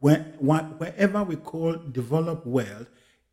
[0.00, 2.86] When, wherever we call developed world,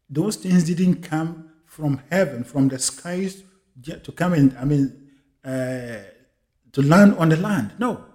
[0.09, 3.43] those things didn't come from heaven, from the skies
[3.83, 5.09] to come and, I mean,
[5.43, 5.97] uh,
[6.71, 7.73] to land on the land.
[7.79, 8.05] No,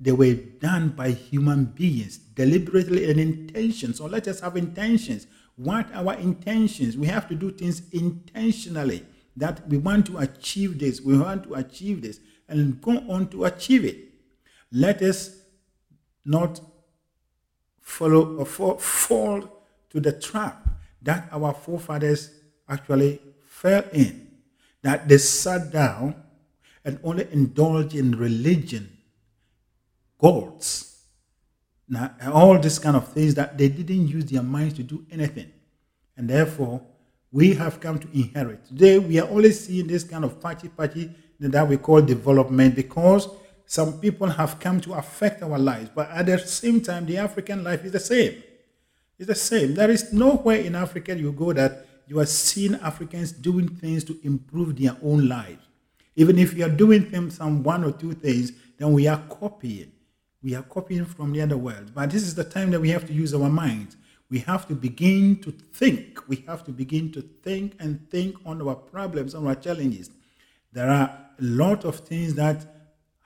[0.00, 3.94] they were done by human beings deliberately and intention.
[3.94, 5.26] So let us have intentions.
[5.56, 6.96] What our intentions?
[6.96, 9.04] We have to do things intentionally.
[9.36, 13.44] That we want to achieve this, we want to achieve this, and go on to
[13.46, 13.96] achieve it.
[14.70, 15.40] Let us
[16.24, 16.60] not
[17.84, 20.66] follow or fall, fall to the trap
[21.02, 22.30] that our forefathers
[22.68, 24.26] actually fell in.
[24.82, 26.16] That they sat down
[26.84, 28.90] and only indulged in religion
[30.18, 31.02] gods.
[31.88, 35.52] Now, all these kind of things that they didn't use their minds to do anything.
[36.16, 36.80] And therefore,
[37.30, 38.64] we have come to inherit.
[38.66, 43.28] Today, we are only seeing this kind of party party that we call development because
[43.66, 45.90] some people have come to affect our lives.
[45.94, 48.42] But at the same time, the African life is the same.
[49.18, 49.74] It's the same.
[49.74, 54.18] There is nowhere in Africa you go that you are seeing Africans doing things to
[54.22, 55.64] improve their own lives.
[56.16, 59.92] Even if you are doing them some one or two things, then we are copying.
[60.42, 61.92] We are copying from the other world.
[61.94, 63.96] But this is the time that we have to use our minds.
[64.30, 66.28] We have to begin to think.
[66.28, 70.10] We have to begin to think and think on our problems, on our challenges.
[70.72, 72.73] There are a lot of things that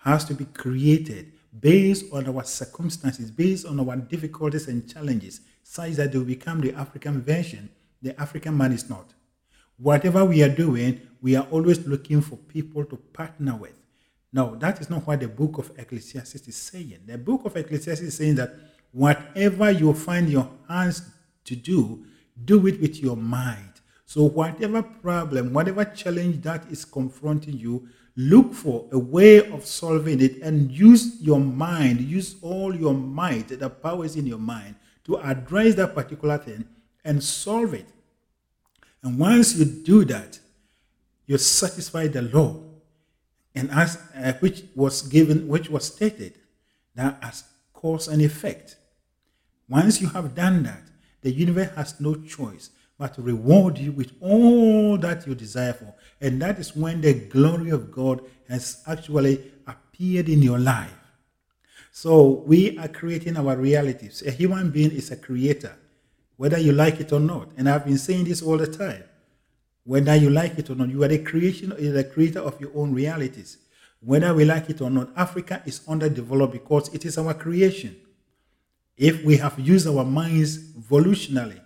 [0.08, 5.92] has to be created based on our circumstances, based on our difficulties and challenges, such
[5.92, 7.68] that they become the African version.
[8.02, 9.12] The African man is not.
[9.76, 13.78] Whatever we are doing, we are always looking for people to partner with.
[14.32, 17.00] Now, that is not what the book of Ecclesiastes is saying.
[17.06, 18.54] The book of Ecclesiastes is saying that
[18.92, 21.02] whatever you find your hands
[21.44, 22.04] to do,
[22.44, 23.67] do it with your mind.
[24.08, 30.22] So, whatever problem, whatever challenge that is confronting you, look for a way of solving
[30.22, 35.18] it and use your mind, use all your might, the powers in your mind to
[35.18, 36.64] address that particular thing
[37.04, 37.84] and solve it.
[39.02, 40.38] And once you do that,
[41.26, 42.62] you satisfy the law
[43.54, 46.32] and as uh, which was given, which was stated,
[46.94, 47.44] that as
[47.74, 48.76] cause and effect.
[49.68, 50.84] Once you have done that,
[51.20, 55.94] the universe has no choice but to reward you with all that you desire for.
[56.20, 60.92] And that is when the glory of God has actually appeared in your life.
[61.92, 64.22] So we are creating our realities.
[64.26, 65.76] A human being is a creator,
[66.36, 67.50] whether you like it or not.
[67.56, 69.04] And I've been saying this all the time
[69.88, 70.90] whether you like it or not.
[70.90, 73.56] You are the creation, you are the creator of your own realities.
[74.00, 77.96] Whether we like it or not, Africa is underdeveloped because it is our creation.
[78.98, 81.58] If we have used our minds volitionally,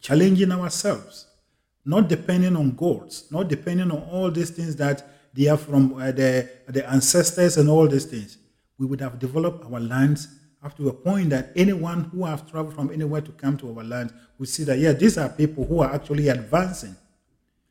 [0.00, 1.26] challenging ourselves,
[1.84, 6.10] not depending on gods, not depending on all these things that they are from uh,
[6.10, 8.38] the, the ancestors and all these things,
[8.78, 10.28] we would have developed our lands
[10.62, 13.84] up to a point that anyone who have traveled from anywhere to come to our
[13.84, 16.96] land will see that, yeah, these are people who are actually advancing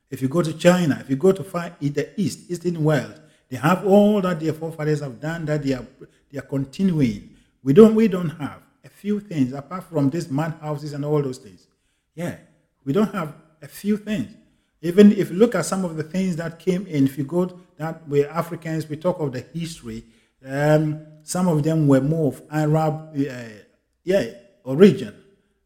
[0.10, 3.58] if you go to China, if you go to far the East, Eastern world, they
[3.58, 5.86] have all that their forefathers have done that they are
[6.32, 7.36] they are continuing.
[7.64, 11.22] We don't we don't have a few things apart from these mud houses and all
[11.22, 11.68] those things.
[12.16, 12.36] Yeah,
[12.84, 14.36] we don't have a few things.
[14.82, 17.60] Even if you look at some of the things that came in, if you go
[17.78, 20.04] that way, Africans, we talk of the history.
[20.46, 23.44] Um, some of them were more of Arab, uh,
[24.04, 24.26] yeah,
[24.64, 25.14] origin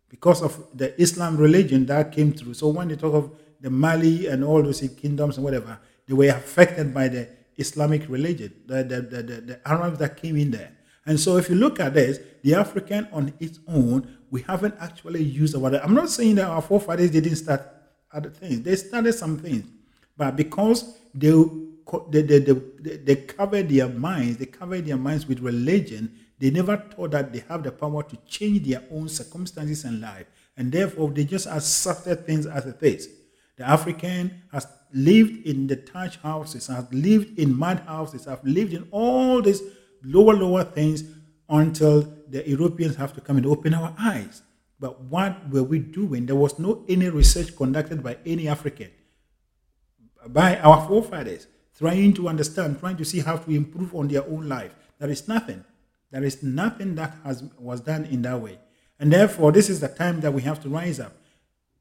[0.10, 2.53] because of the Islam religion that came through.
[2.53, 6.29] So when you talk of the Mali and all those kingdoms and whatever, they were
[6.29, 10.71] affected by the Islamic religion, the, the, the, the Arabs that came in there.
[11.06, 15.24] And so if you look at this, the African on its own, we haven't actually
[15.24, 15.76] used our.
[15.76, 17.62] I'm not saying that our forefathers didn't start
[18.12, 18.62] other things.
[18.62, 19.68] They started some things.
[20.16, 21.32] But because they
[22.10, 26.78] they, they, they, they covered their minds, they covered their minds with religion, they never
[26.78, 30.26] thought that they have the power to change their own circumstances and life.
[30.56, 33.10] And therefore, they just accepted things as it is.
[33.58, 38.74] The African has lived in the thatch houses, has lived in mud houses, have lived
[38.74, 39.62] in all these
[40.04, 41.04] lower, lower things
[41.50, 44.42] until the Europeans have to come and open our eyes.
[44.80, 46.26] But what were we doing?
[46.26, 48.92] There was no any research conducted by any African,
[50.28, 54.49] by our forefathers, trying to understand, trying to see how to improve on their own
[54.49, 54.76] life.
[54.99, 55.64] There is nothing.
[56.12, 58.60] There is nothing that has was done in that way.
[58.99, 61.14] And therefore, this is the time that we have to rise up.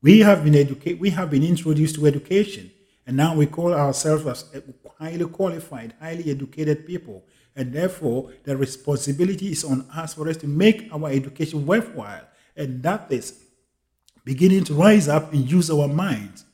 [0.00, 2.72] We have been educated, we have been introduced to education,
[3.06, 4.62] and now we call ourselves as
[4.98, 7.24] highly qualified, highly educated people.
[7.54, 12.26] And therefore, the responsibility is on us for us to make our education worthwhile.
[12.56, 13.40] And that is
[14.24, 16.44] beginning to rise up and use our minds.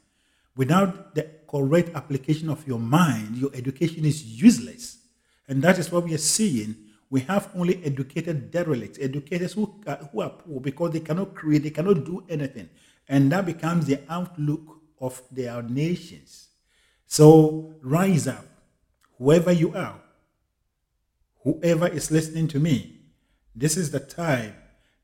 [0.57, 4.99] Without the correct application of your mind, your education is useless.
[5.47, 6.75] And that is what we are seeing.
[7.11, 9.81] We have only educated derelicts, educators who,
[10.13, 12.69] who are poor because they cannot create, they cannot do anything.
[13.09, 14.61] And that becomes the outlook
[15.01, 16.49] of their nations.
[17.07, 18.45] So rise up.
[19.19, 20.01] whoever you are,
[21.49, 23.01] whoever is listening to me,
[23.55, 24.55] this is the time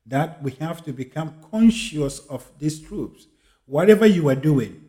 [0.05, 3.27] that we have to become conscious of these truths.
[3.65, 4.81] Whatever you are doing,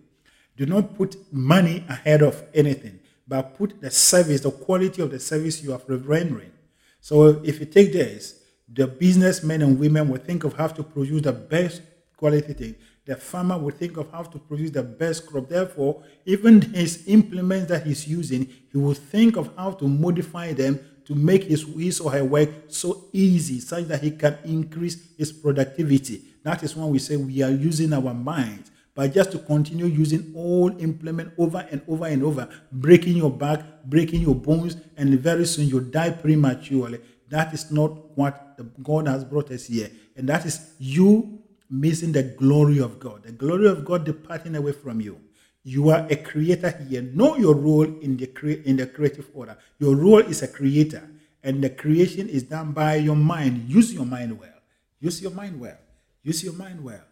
[0.56, 5.18] do not put money ahead of anything, but put the service, the quality of the
[5.18, 6.52] service you are rendering.
[7.00, 11.22] So if you take this, the businessmen and women will think of how to produce
[11.22, 11.80] the best
[12.16, 12.74] quality thing.
[13.06, 15.48] The farmer will think of how to produce the best crop.
[15.48, 20.80] Therefore, even his implements that he's using, he will think of how to modify them
[21.06, 25.32] to make his, his or her work so easy, such that he can increase his
[25.32, 26.22] productivity.
[26.42, 28.70] That is when we say we are using our minds.
[28.94, 33.84] But just to continue using old implement over and over and over, breaking your back,
[33.84, 37.00] breaking your bones, and very soon you die prematurely.
[37.28, 39.90] That is not what God has brought us here.
[40.16, 43.24] And that is you missing the glory of God.
[43.24, 45.20] The glory of God departing away from you.
[45.68, 47.02] You are a creator here.
[47.02, 49.58] Know your role in the cre- in the creative order.
[49.80, 51.02] Your role is a creator,
[51.42, 53.68] and the creation is done by your mind.
[53.68, 54.62] Use your mind well.
[55.00, 55.76] Use your mind well.
[56.22, 57.02] Use your mind well.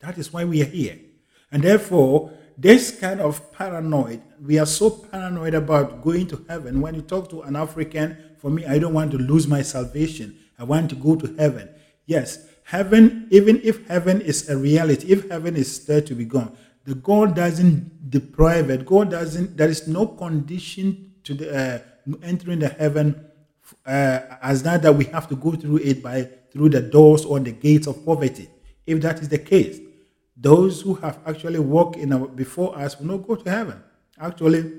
[0.00, 1.00] That is why we are here.
[1.50, 6.80] And therefore, this kind of paranoid, we are so paranoid about going to heaven.
[6.80, 10.38] When you talk to an African, for me, I don't want to lose my salvation.
[10.58, 11.68] I want to go to heaven.
[12.06, 16.56] Yes, heaven, even if heaven is a reality, if heaven is there to be gone,
[16.84, 18.84] the God doesn't deprive it.
[18.84, 19.56] God doesn't.
[19.56, 21.78] There is no condition to the uh,
[22.22, 23.24] entering the heaven
[23.86, 27.38] uh, as that that we have to go through it by through the doors or
[27.40, 28.48] the gates of poverty.
[28.86, 29.78] If that is the case,
[30.36, 33.82] those who have actually walked in our, before us will not go to heaven.
[34.20, 34.72] Actually,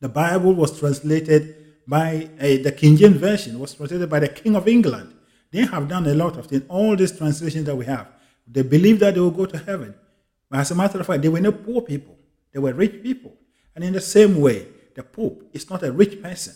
[0.00, 1.56] the Bible was translated
[1.86, 5.14] by uh, the King James version was translated by the King of England.
[5.50, 6.62] They have done a lot of things.
[6.68, 8.08] All these translations that we have,
[8.46, 9.94] they believe that they will go to heaven.
[10.50, 12.16] But as a matter of fact, they were not poor people,
[12.52, 13.34] they were rich people.
[13.74, 16.54] And in the same way, the Pope is not a rich person.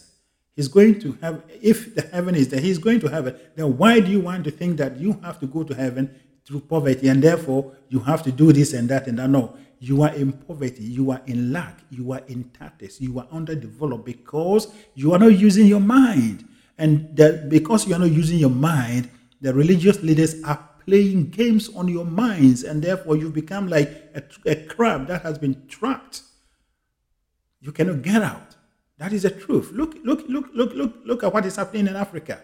[0.56, 3.36] He's going to have, if the heaven is there, he's going to heaven.
[3.54, 6.14] Then why do you want to think that you have to go to heaven
[6.44, 9.30] through poverty and therefore you have to do this and that and that?
[9.30, 13.26] No, you are in poverty, you are in lack, you are in tatters, you are
[13.32, 16.46] underdeveloped because you are not using your mind.
[16.76, 19.08] And that because you are not using your mind,
[19.40, 24.22] the religious leaders are playing games on your minds, and therefore you become like a,
[24.46, 26.22] a crab that has been trapped.
[27.60, 28.56] You cannot get out.
[28.98, 29.72] That is the truth.
[29.72, 32.40] Look, look, look, look, look, look at what is happening in Africa.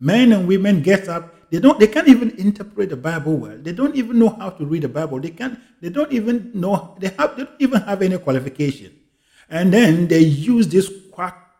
[0.00, 1.50] Men and women get up.
[1.50, 1.78] They don't.
[1.78, 3.58] They can't even interpret the Bible well.
[3.58, 5.20] They don't even know how to read the Bible.
[5.20, 5.58] They can't.
[5.80, 6.96] They don't even know.
[6.98, 7.36] They have.
[7.36, 8.96] They don't even have any qualification.
[9.48, 10.88] And then they use this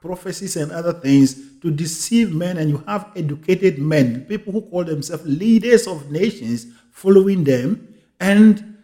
[0.00, 4.84] prophecies and other things to deceive men, and you have educated men, people who call
[4.84, 8.78] themselves leaders of nations, following them, and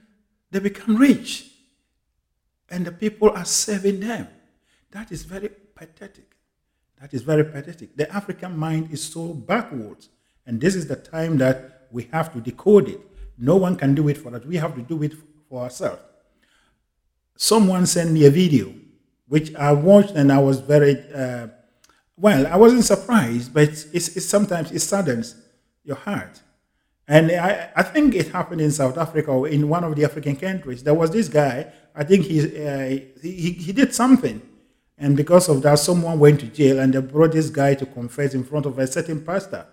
[0.50, 1.50] they become rich.
[2.68, 4.28] And the people are serving them.
[4.90, 6.34] That is very pathetic.
[7.00, 7.96] That is very pathetic.
[7.96, 10.08] The African mind is so backwards.
[10.46, 13.00] And this is the time that we have to decode it.
[13.38, 14.44] No one can do it for us.
[14.44, 15.12] We have to do it
[15.48, 16.02] for ourselves.
[17.36, 18.72] Someone sent me a video,
[19.28, 21.48] which I watched and I was very uh,
[22.16, 25.36] well, I wasn't surprised, but it's, it's sometimes it saddens
[25.84, 26.40] your heart.
[27.06, 30.34] And I, I think it happened in South Africa or in one of the African
[30.34, 30.82] countries.
[30.82, 32.88] There was this guy, I think he, uh,
[33.22, 34.40] he, he did something.
[34.98, 38.34] And because of that, someone went to jail and they brought this guy to confess
[38.34, 39.66] in front of a certain pastor.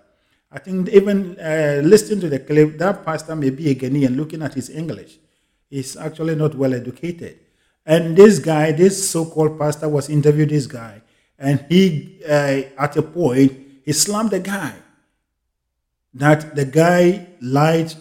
[0.52, 4.44] I think even uh, listening to the clip, that pastor may be a Ghanaian looking
[4.44, 5.18] at his English.
[5.70, 7.40] He's actually not well educated.
[7.86, 11.04] And this guy, this so called pastor, was interviewed this guy
[11.44, 13.52] and he uh, at a point
[13.84, 14.74] he slammed the guy
[16.14, 17.94] that the guy lied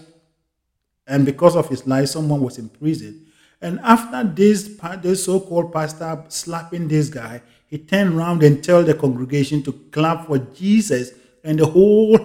[1.07, 3.27] and because of his lie someone was in prison
[3.61, 8.95] and after this this so-called pastor slapping this guy he turned around and told the
[8.95, 11.11] congregation to clap for jesus
[11.43, 12.17] and the whole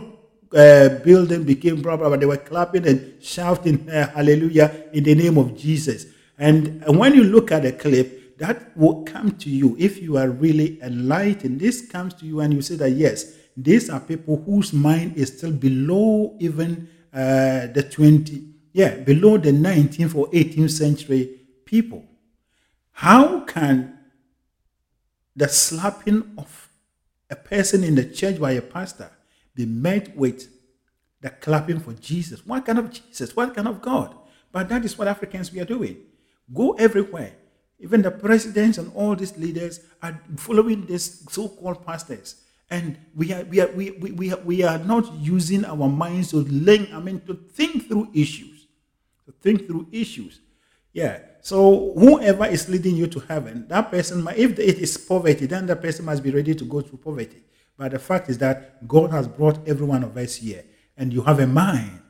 [0.55, 2.15] uh, building became blah, blah.
[2.15, 6.05] They were clapping and shouting uh, hallelujah in the name of Jesus.
[6.37, 10.29] And, when you look at a clip, that will come to you if you are
[10.29, 11.59] really enlightened.
[11.59, 15.35] This comes to you and you say that, yes, these are people whose mind is
[15.35, 22.05] still below even uh, the 20, yeah, below the 19th or 18th century people.
[22.91, 23.97] How can
[25.35, 26.69] the slapping of
[27.29, 29.09] a person in the church by a pastor
[29.55, 30.47] be met with
[31.21, 32.45] the clapping for Jesus?
[32.45, 33.35] What kind of Jesus?
[33.35, 34.15] What kind of God?
[34.51, 35.97] But that is what Africans we are doing.
[36.53, 37.33] Go everywhere
[37.79, 42.41] even the presidents and all these leaders are following these so-called pastors.
[42.69, 46.87] And we are, we are, we, we, we, are, not using our minds to learn,
[46.93, 48.67] I mean, to think through issues.
[49.25, 50.41] To think through issues.
[50.91, 51.19] Yeah.
[51.41, 55.81] So whoever is leading you to heaven, that person, if it is poverty, then that
[55.81, 57.43] person must be ready to go through poverty.
[57.77, 60.65] But the fact is that God has brought every one of us here,
[60.97, 62.01] and you have a mind.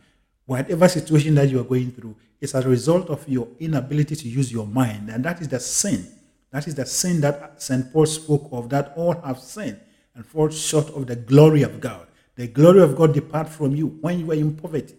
[0.45, 4.27] Whatever situation that you are going through is as a result of your inability to
[4.27, 6.07] use your mind, and that is the sin.
[6.51, 7.91] That is the sin that St.
[7.91, 9.79] Paul spoke of, that all have sinned
[10.15, 12.07] and fall short of the glory of God.
[12.35, 14.95] The glory of God depart from you when you are in poverty.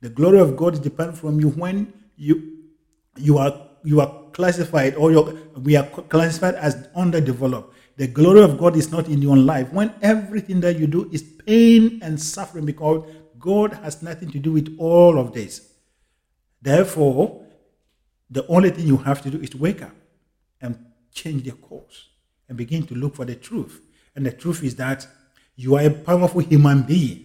[0.00, 2.58] The glory of God depart from you when you
[3.16, 5.10] you are you are classified or
[5.56, 7.74] we are classified as underdeveloped.
[7.96, 11.22] The glory of God is not in your life when everything that you do is
[11.22, 13.08] pain and suffering because
[13.38, 15.67] God has nothing to do with all of this.
[16.60, 17.44] Therefore,
[18.30, 19.94] the only thing you have to do is to wake up
[20.60, 20.78] and
[21.12, 22.08] change the course
[22.48, 23.80] and begin to look for the truth.
[24.14, 25.06] And the truth is that
[25.56, 27.24] you are a powerful human being.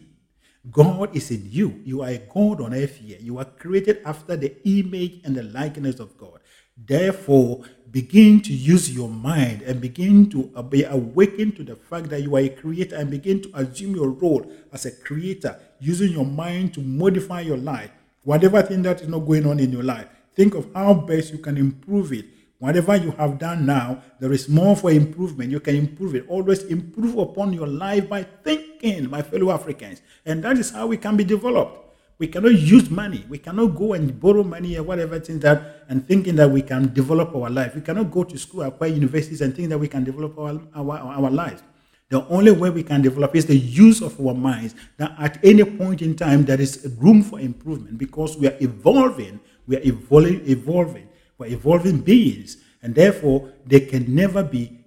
[0.71, 1.81] God is in you.
[1.83, 3.17] You are a God on earth here.
[3.19, 6.39] You are created after the image and the likeness of God.
[6.77, 12.21] Therefore, begin to use your mind and begin to be awakened to the fact that
[12.21, 16.25] you are a creator and begin to assume your role as a creator, using your
[16.25, 17.91] mind to modify your life.
[18.23, 21.39] Whatever thing that is not going on in your life, think of how best you
[21.39, 22.25] can improve it.
[22.59, 25.51] Whatever you have done now, there is more for improvement.
[25.51, 26.25] You can improve it.
[26.29, 30.01] Always improve upon your life by thinking, my fellow Africans.
[30.25, 31.83] And that is how we can be developed.
[32.17, 33.25] We cannot use money.
[33.27, 36.93] We cannot go and borrow money or whatever things that and thinking that we can
[36.93, 37.75] develop our life.
[37.75, 40.97] We cannot go to school, acquire universities, and think that we can develop our, our,
[40.99, 41.61] our lives.
[42.09, 44.75] The only way we can develop is the use of our minds.
[44.97, 49.39] That at any point in time, there is room for improvement because we are evolving.
[49.65, 51.09] We are evolving, evolving.
[51.37, 54.79] We're evolving beings, and therefore they can never be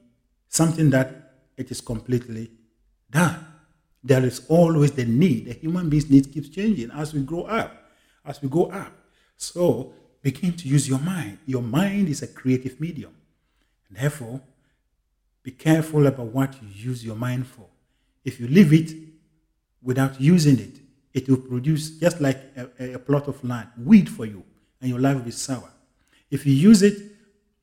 [0.49, 2.51] something that it is completely
[3.11, 3.45] done.
[4.05, 5.47] There is always the need.
[5.47, 7.91] The human being's need keeps changing as we grow up,
[8.25, 8.93] as we go up.
[9.37, 9.93] So
[10.23, 11.39] begin to use your mind.
[11.47, 13.15] Your mind is a creative medium.
[13.89, 14.41] And therefore,
[15.47, 17.67] be careful about what you use your mind for.
[18.25, 18.93] If you leave it
[19.81, 20.81] without using it,
[21.15, 24.43] it will produce just like a, a plot of land, weed for you,
[24.81, 25.71] and your life will be sour.
[26.33, 27.01] If you use it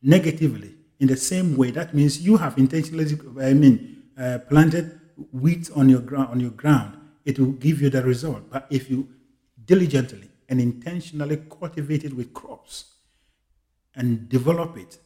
[0.01, 5.01] negatively in the same way, that means you have intentionally, I mean, uh, planted
[5.33, 8.49] weeds on your ground on your ground, it will give you the result.
[8.49, 9.09] But if you
[9.65, 12.93] diligently and intentionally cultivate it with crops
[13.93, 14.99] and develop it,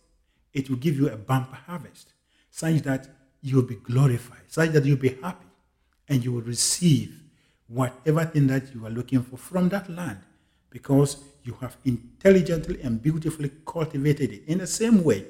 [0.53, 2.13] it will give you a bumper harvest,
[2.57, 3.07] such that
[3.43, 5.45] you will be glorified, such that you'll be happy,
[6.09, 7.21] and you will receive
[7.67, 10.17] whatever thing that you are looking for from that land,
[10.71, 14.43] because you have intelligently and beautifully cultivated it.
[14.47, 15.23] In the same way,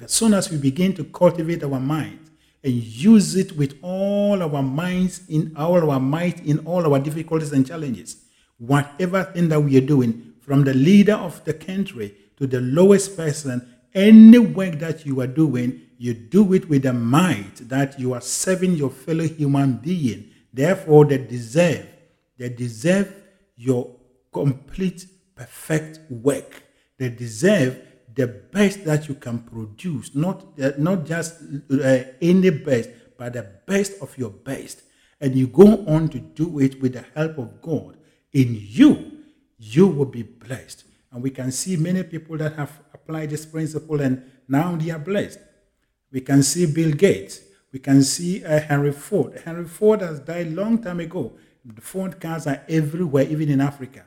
[0.00, 2.30] as soon as we begin to cultivate our minds,
[2.62, 7.52] and use it with all our minds in all our might in all our difficulties
[7.52, 8.18] and challenges.
[8.58, 13.16] Whatever thing that we are doing, from the leader of the country to the lowest
[13.16, 18.14] person, any work that you are doing, you do it with the might that you
[18.14, 20.30] are serving your fellow human being.
[20.50, 21.86] Therefore, they deserve,
[22.38, 23.14] they deserve
[23.54, 23.96] your
[24.32, 26.62] complete, perfect work.
[26.96, 27.82] They deserve
[28.14, 32.88] the best that you can produce, not, uh, not just uh, any best,
[33.18, 34.80] but the best of your best.
[35.20, 37.98] And you go on to do it with the help of God.
[38.32, 39.18] In you,
[39.58, 40.84] you will be blessed.
[41.12, 44.98] And we can see many people that have applied this principle and now they are
[44.98, 45.40] blessed.
[46.12, 47.40] We can see Bill Gates.
[47.72, 49.40] We can see uh, Henry Ford.
[49.44, 51.32] Henry Ford has died long time ago.
[51.64, 54.04] The Ford cars are everywhere, even in Africa.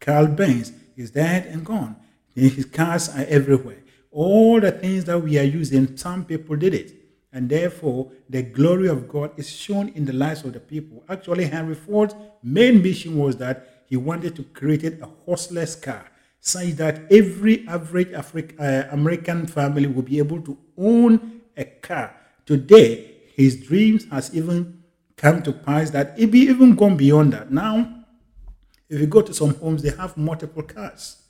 [0.00, 1.96] Carl Benz is dead and gone.
[2.34, 3.82] His cars are everywhere.
[4.10, 6.94] All the things that we are using, some people did it.
[7.32, 11.04] And therefore, the glory of God is shown in the lives of the people.
[11.08, 16.70] Actually, Henry Ford's main mission was that he wanted to create a horseless car, such
[16.72, 22.14] that every average Afri- uh, American family would be able to own a car.
[22.44, 24.82] Today, his dreams has even
[25.16, 27.50] come to pass that it be even gone beyond that.
[27.50, 28.04] Now,
[28.88, 31.22] if you go to some homes, they have multiple cars.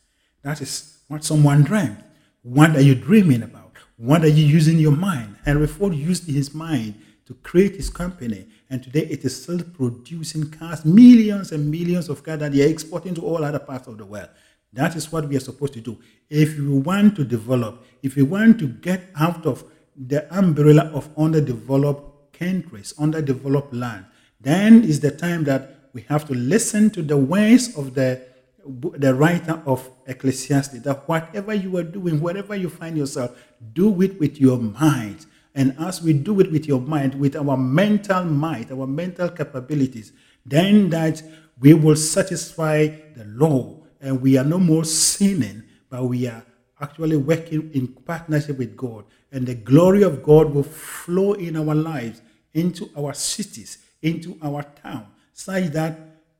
[0.42, 2.02] That is what someone dreamed.
[2.42, 3.72] What are you dreaming about?
[3.96, 5.36] What are you using your mind?
[5.44, 10.50] Henry Ford used his mind to create his company, and today it is still producing
[10.50, 13.98] cars, millions and millions of cars that they are exporting to all other parts of
[13.98, 14.28] the world.
[14.72, 15.98] That is what we are supposed to do.
[16.28, 19.64] If you want to develop, if you want to get out of
[19.98, 24.06] the umbrella of underdeveloped countries, underdeveloped land,
[24.40, 28.20] then is the time that we have to listen to the ways of the
[28.66, 33.36] the writer of Ecclesiastes that whatever you are doing, wherever you find yourself,
[33.72, 35.26] do it with your mind.
[35.54, 40.12] And as we do it with your mind, with our mental might, our mental capabilities,
[40.44, 41.22] then that
[41.58, 43.82] we will satisfy the law.
[44.00, 46.44] And we are no more sinning, but we are
[46.80, 49.04] actually working in partnership with God,
[49.36, 52.22] and the glory of God will flow in our lives,
[52.54, 55.98] into our cities, into our town, such that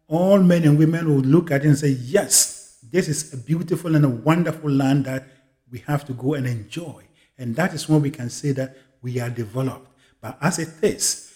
[0.09, 3.95] all men and women will look at it and say, Yes, this is a beautiful
[3.97, 5.27] and a wonderful land that
[5.71, 7.05] we have to go and enjoy.
[7.37, 9.91] And that is when we can say that we are developed.
[10.23, 11.35] But as it is,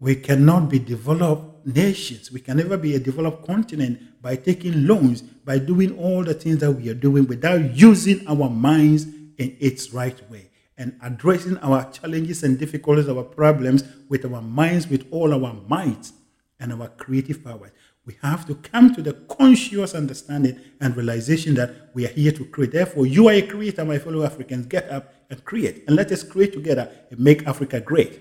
[0.00, 2.32] we cannot be developed nations.
[2.32, 6.58] We can never be a developed continent by taking loans, by doing all the things
[6.58, 9.04] that we are doing without using our minds
[9.38, 10.49] in its right way
[10.80, 16.10] and addressing our challenges and difficulties, our problems with our minds, with all our might
[16.58, 17.70] and our creative powers.
[18.06, 22.46] We have to come to the conscious understanding and realization that we are here to
[22.46, 22.72] create.
[22.72, 24.66] Therefore, you are a creator, my fellow Africans.
[24.66, 25.84] Get up and create.
[25.86, 28.18] And let us create together and make Africa great.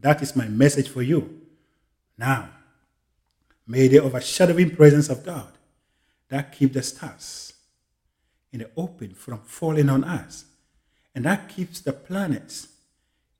[0.00, 1.40] That is my message for you.
[2.18, 2.50] Now,
[3.64, 5.52] may the overshadowing presence of God
[6.30, 7.52] that keep the stars
[8.52, 10.46] in the open from falling on us,
[11.14, 12.68] and that keeps the planets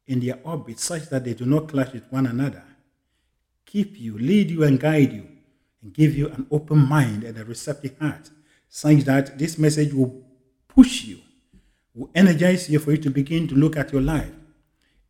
[0.06, 2.64] in their orbit such that they do not clash with one another,
[3.64, 5.26] keep you, lead you, and guide you,
[5.82, 8.30] and give you an open mind and a receptive heart,
[8.68, 10.22] such that this message will
[10.68, 11.18] push you,
[11.94, 14.30] will energize you for you to begin to look at your life.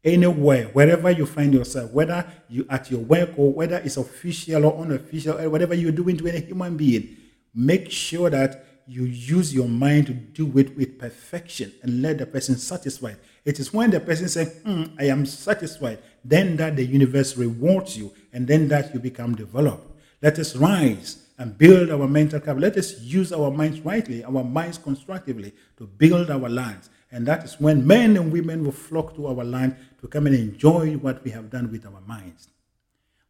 [0.04, 4.82] Anywhere, wherever you find yourself, whether you at your work or whether it's official or
[4.82, 7.16] unofficial, or whatever you're doing to any human being,
[7.54, 12.26] make sure that you use your mind to do it with perfection and let the
[12.26, 13.16] person satisfied.
[13.44, 17.96] It is when the person says, hmm, I am satisfied, then that the universe rewards
[17.96, 19.88] you, and then that you become developed.
[20.20, 22.60] Let us rise and build our mental capital.
[22.60, 26.90] Let us use our minds rightly, our minds constructively to build our lands.
[27.10, 30.36] And that is when men and women will flock to our land to come and
[30.36, 32.48] enjoy what we have done with our minds.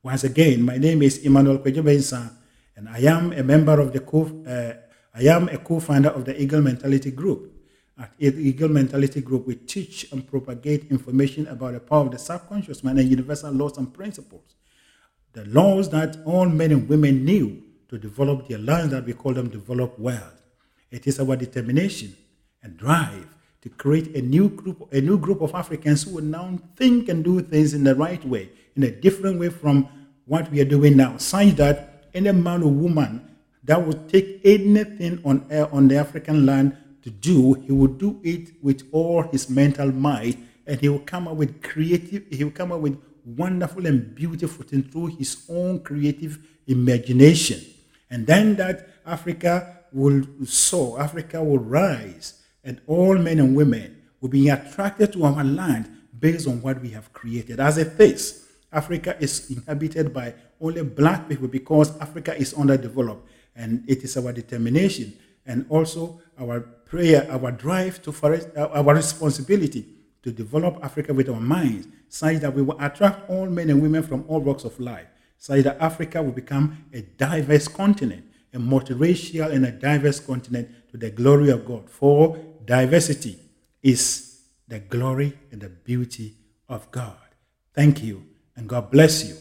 [0.03, 2.33] Once again, my name is Emmanuel Kwejobensa,
[2.77, 4.43] and I am a member of the co-
[5.15, 7.53] I am a co-founder of the Eagle Mentality Group.
[7.99, 12.83] At Eagle Mentality Group, we teach and propagate information about the power of the subconscious
[12.83, 14.55] mind and universal laws and principles.
[15.35, 19.35] The laws that all men and women knew to develop their lives that we call
[19.35, 20.43] them develop world.
[20.91, 22.17] It is our determination
[22.63, 23.27] and drive
[23.61, 27.23] to create a new group, a new group of Africans who will now think and
[27.23, 29.89] do things in the right way, in a different way from
[30.25, 31.19] what we are doing now.
[31.19, 33.29] Such that any man or woman
[33.65, 38.53] that would take anything on on the African land to do, he would do it
[38.63, 42.25] with all his mental might, and he will come up with creative.
[42.31, 47.61] He will come up with wonderful and beautiful things through his own creative imagination,
[48.11, 51.01] and then that Africa will soar.
[51.01, 56.47] Africa will rise and all men and women will be attracted to our land based
[56.47, 57.59] on what we have created.
[57.61, 63.85] As it is, Africa is inhabited by only black people because Africa is underdeveloped, and
[63.89, 65.13] it is our determination
[65.47, 69.87] and also our prayer, our drive to forest, uh, our responsibility
[70.23, 74.03] to develop Africa with our minds, such that we will attract all men and women
[74.03, 75.07] from all walks of life,
[75.39, 80.97] such that Africa will become a diverse continent, a multiracial and a diverse continent to
[80.97, 81.91] the glory of God.
[81.91, 83.39] For diversity
[83.83, 86.37] is the glory and the beauty
[86.69, 87.17] of God.
[87.75, 88.25] Thank you,
[88.55, 89.35] and God bless you.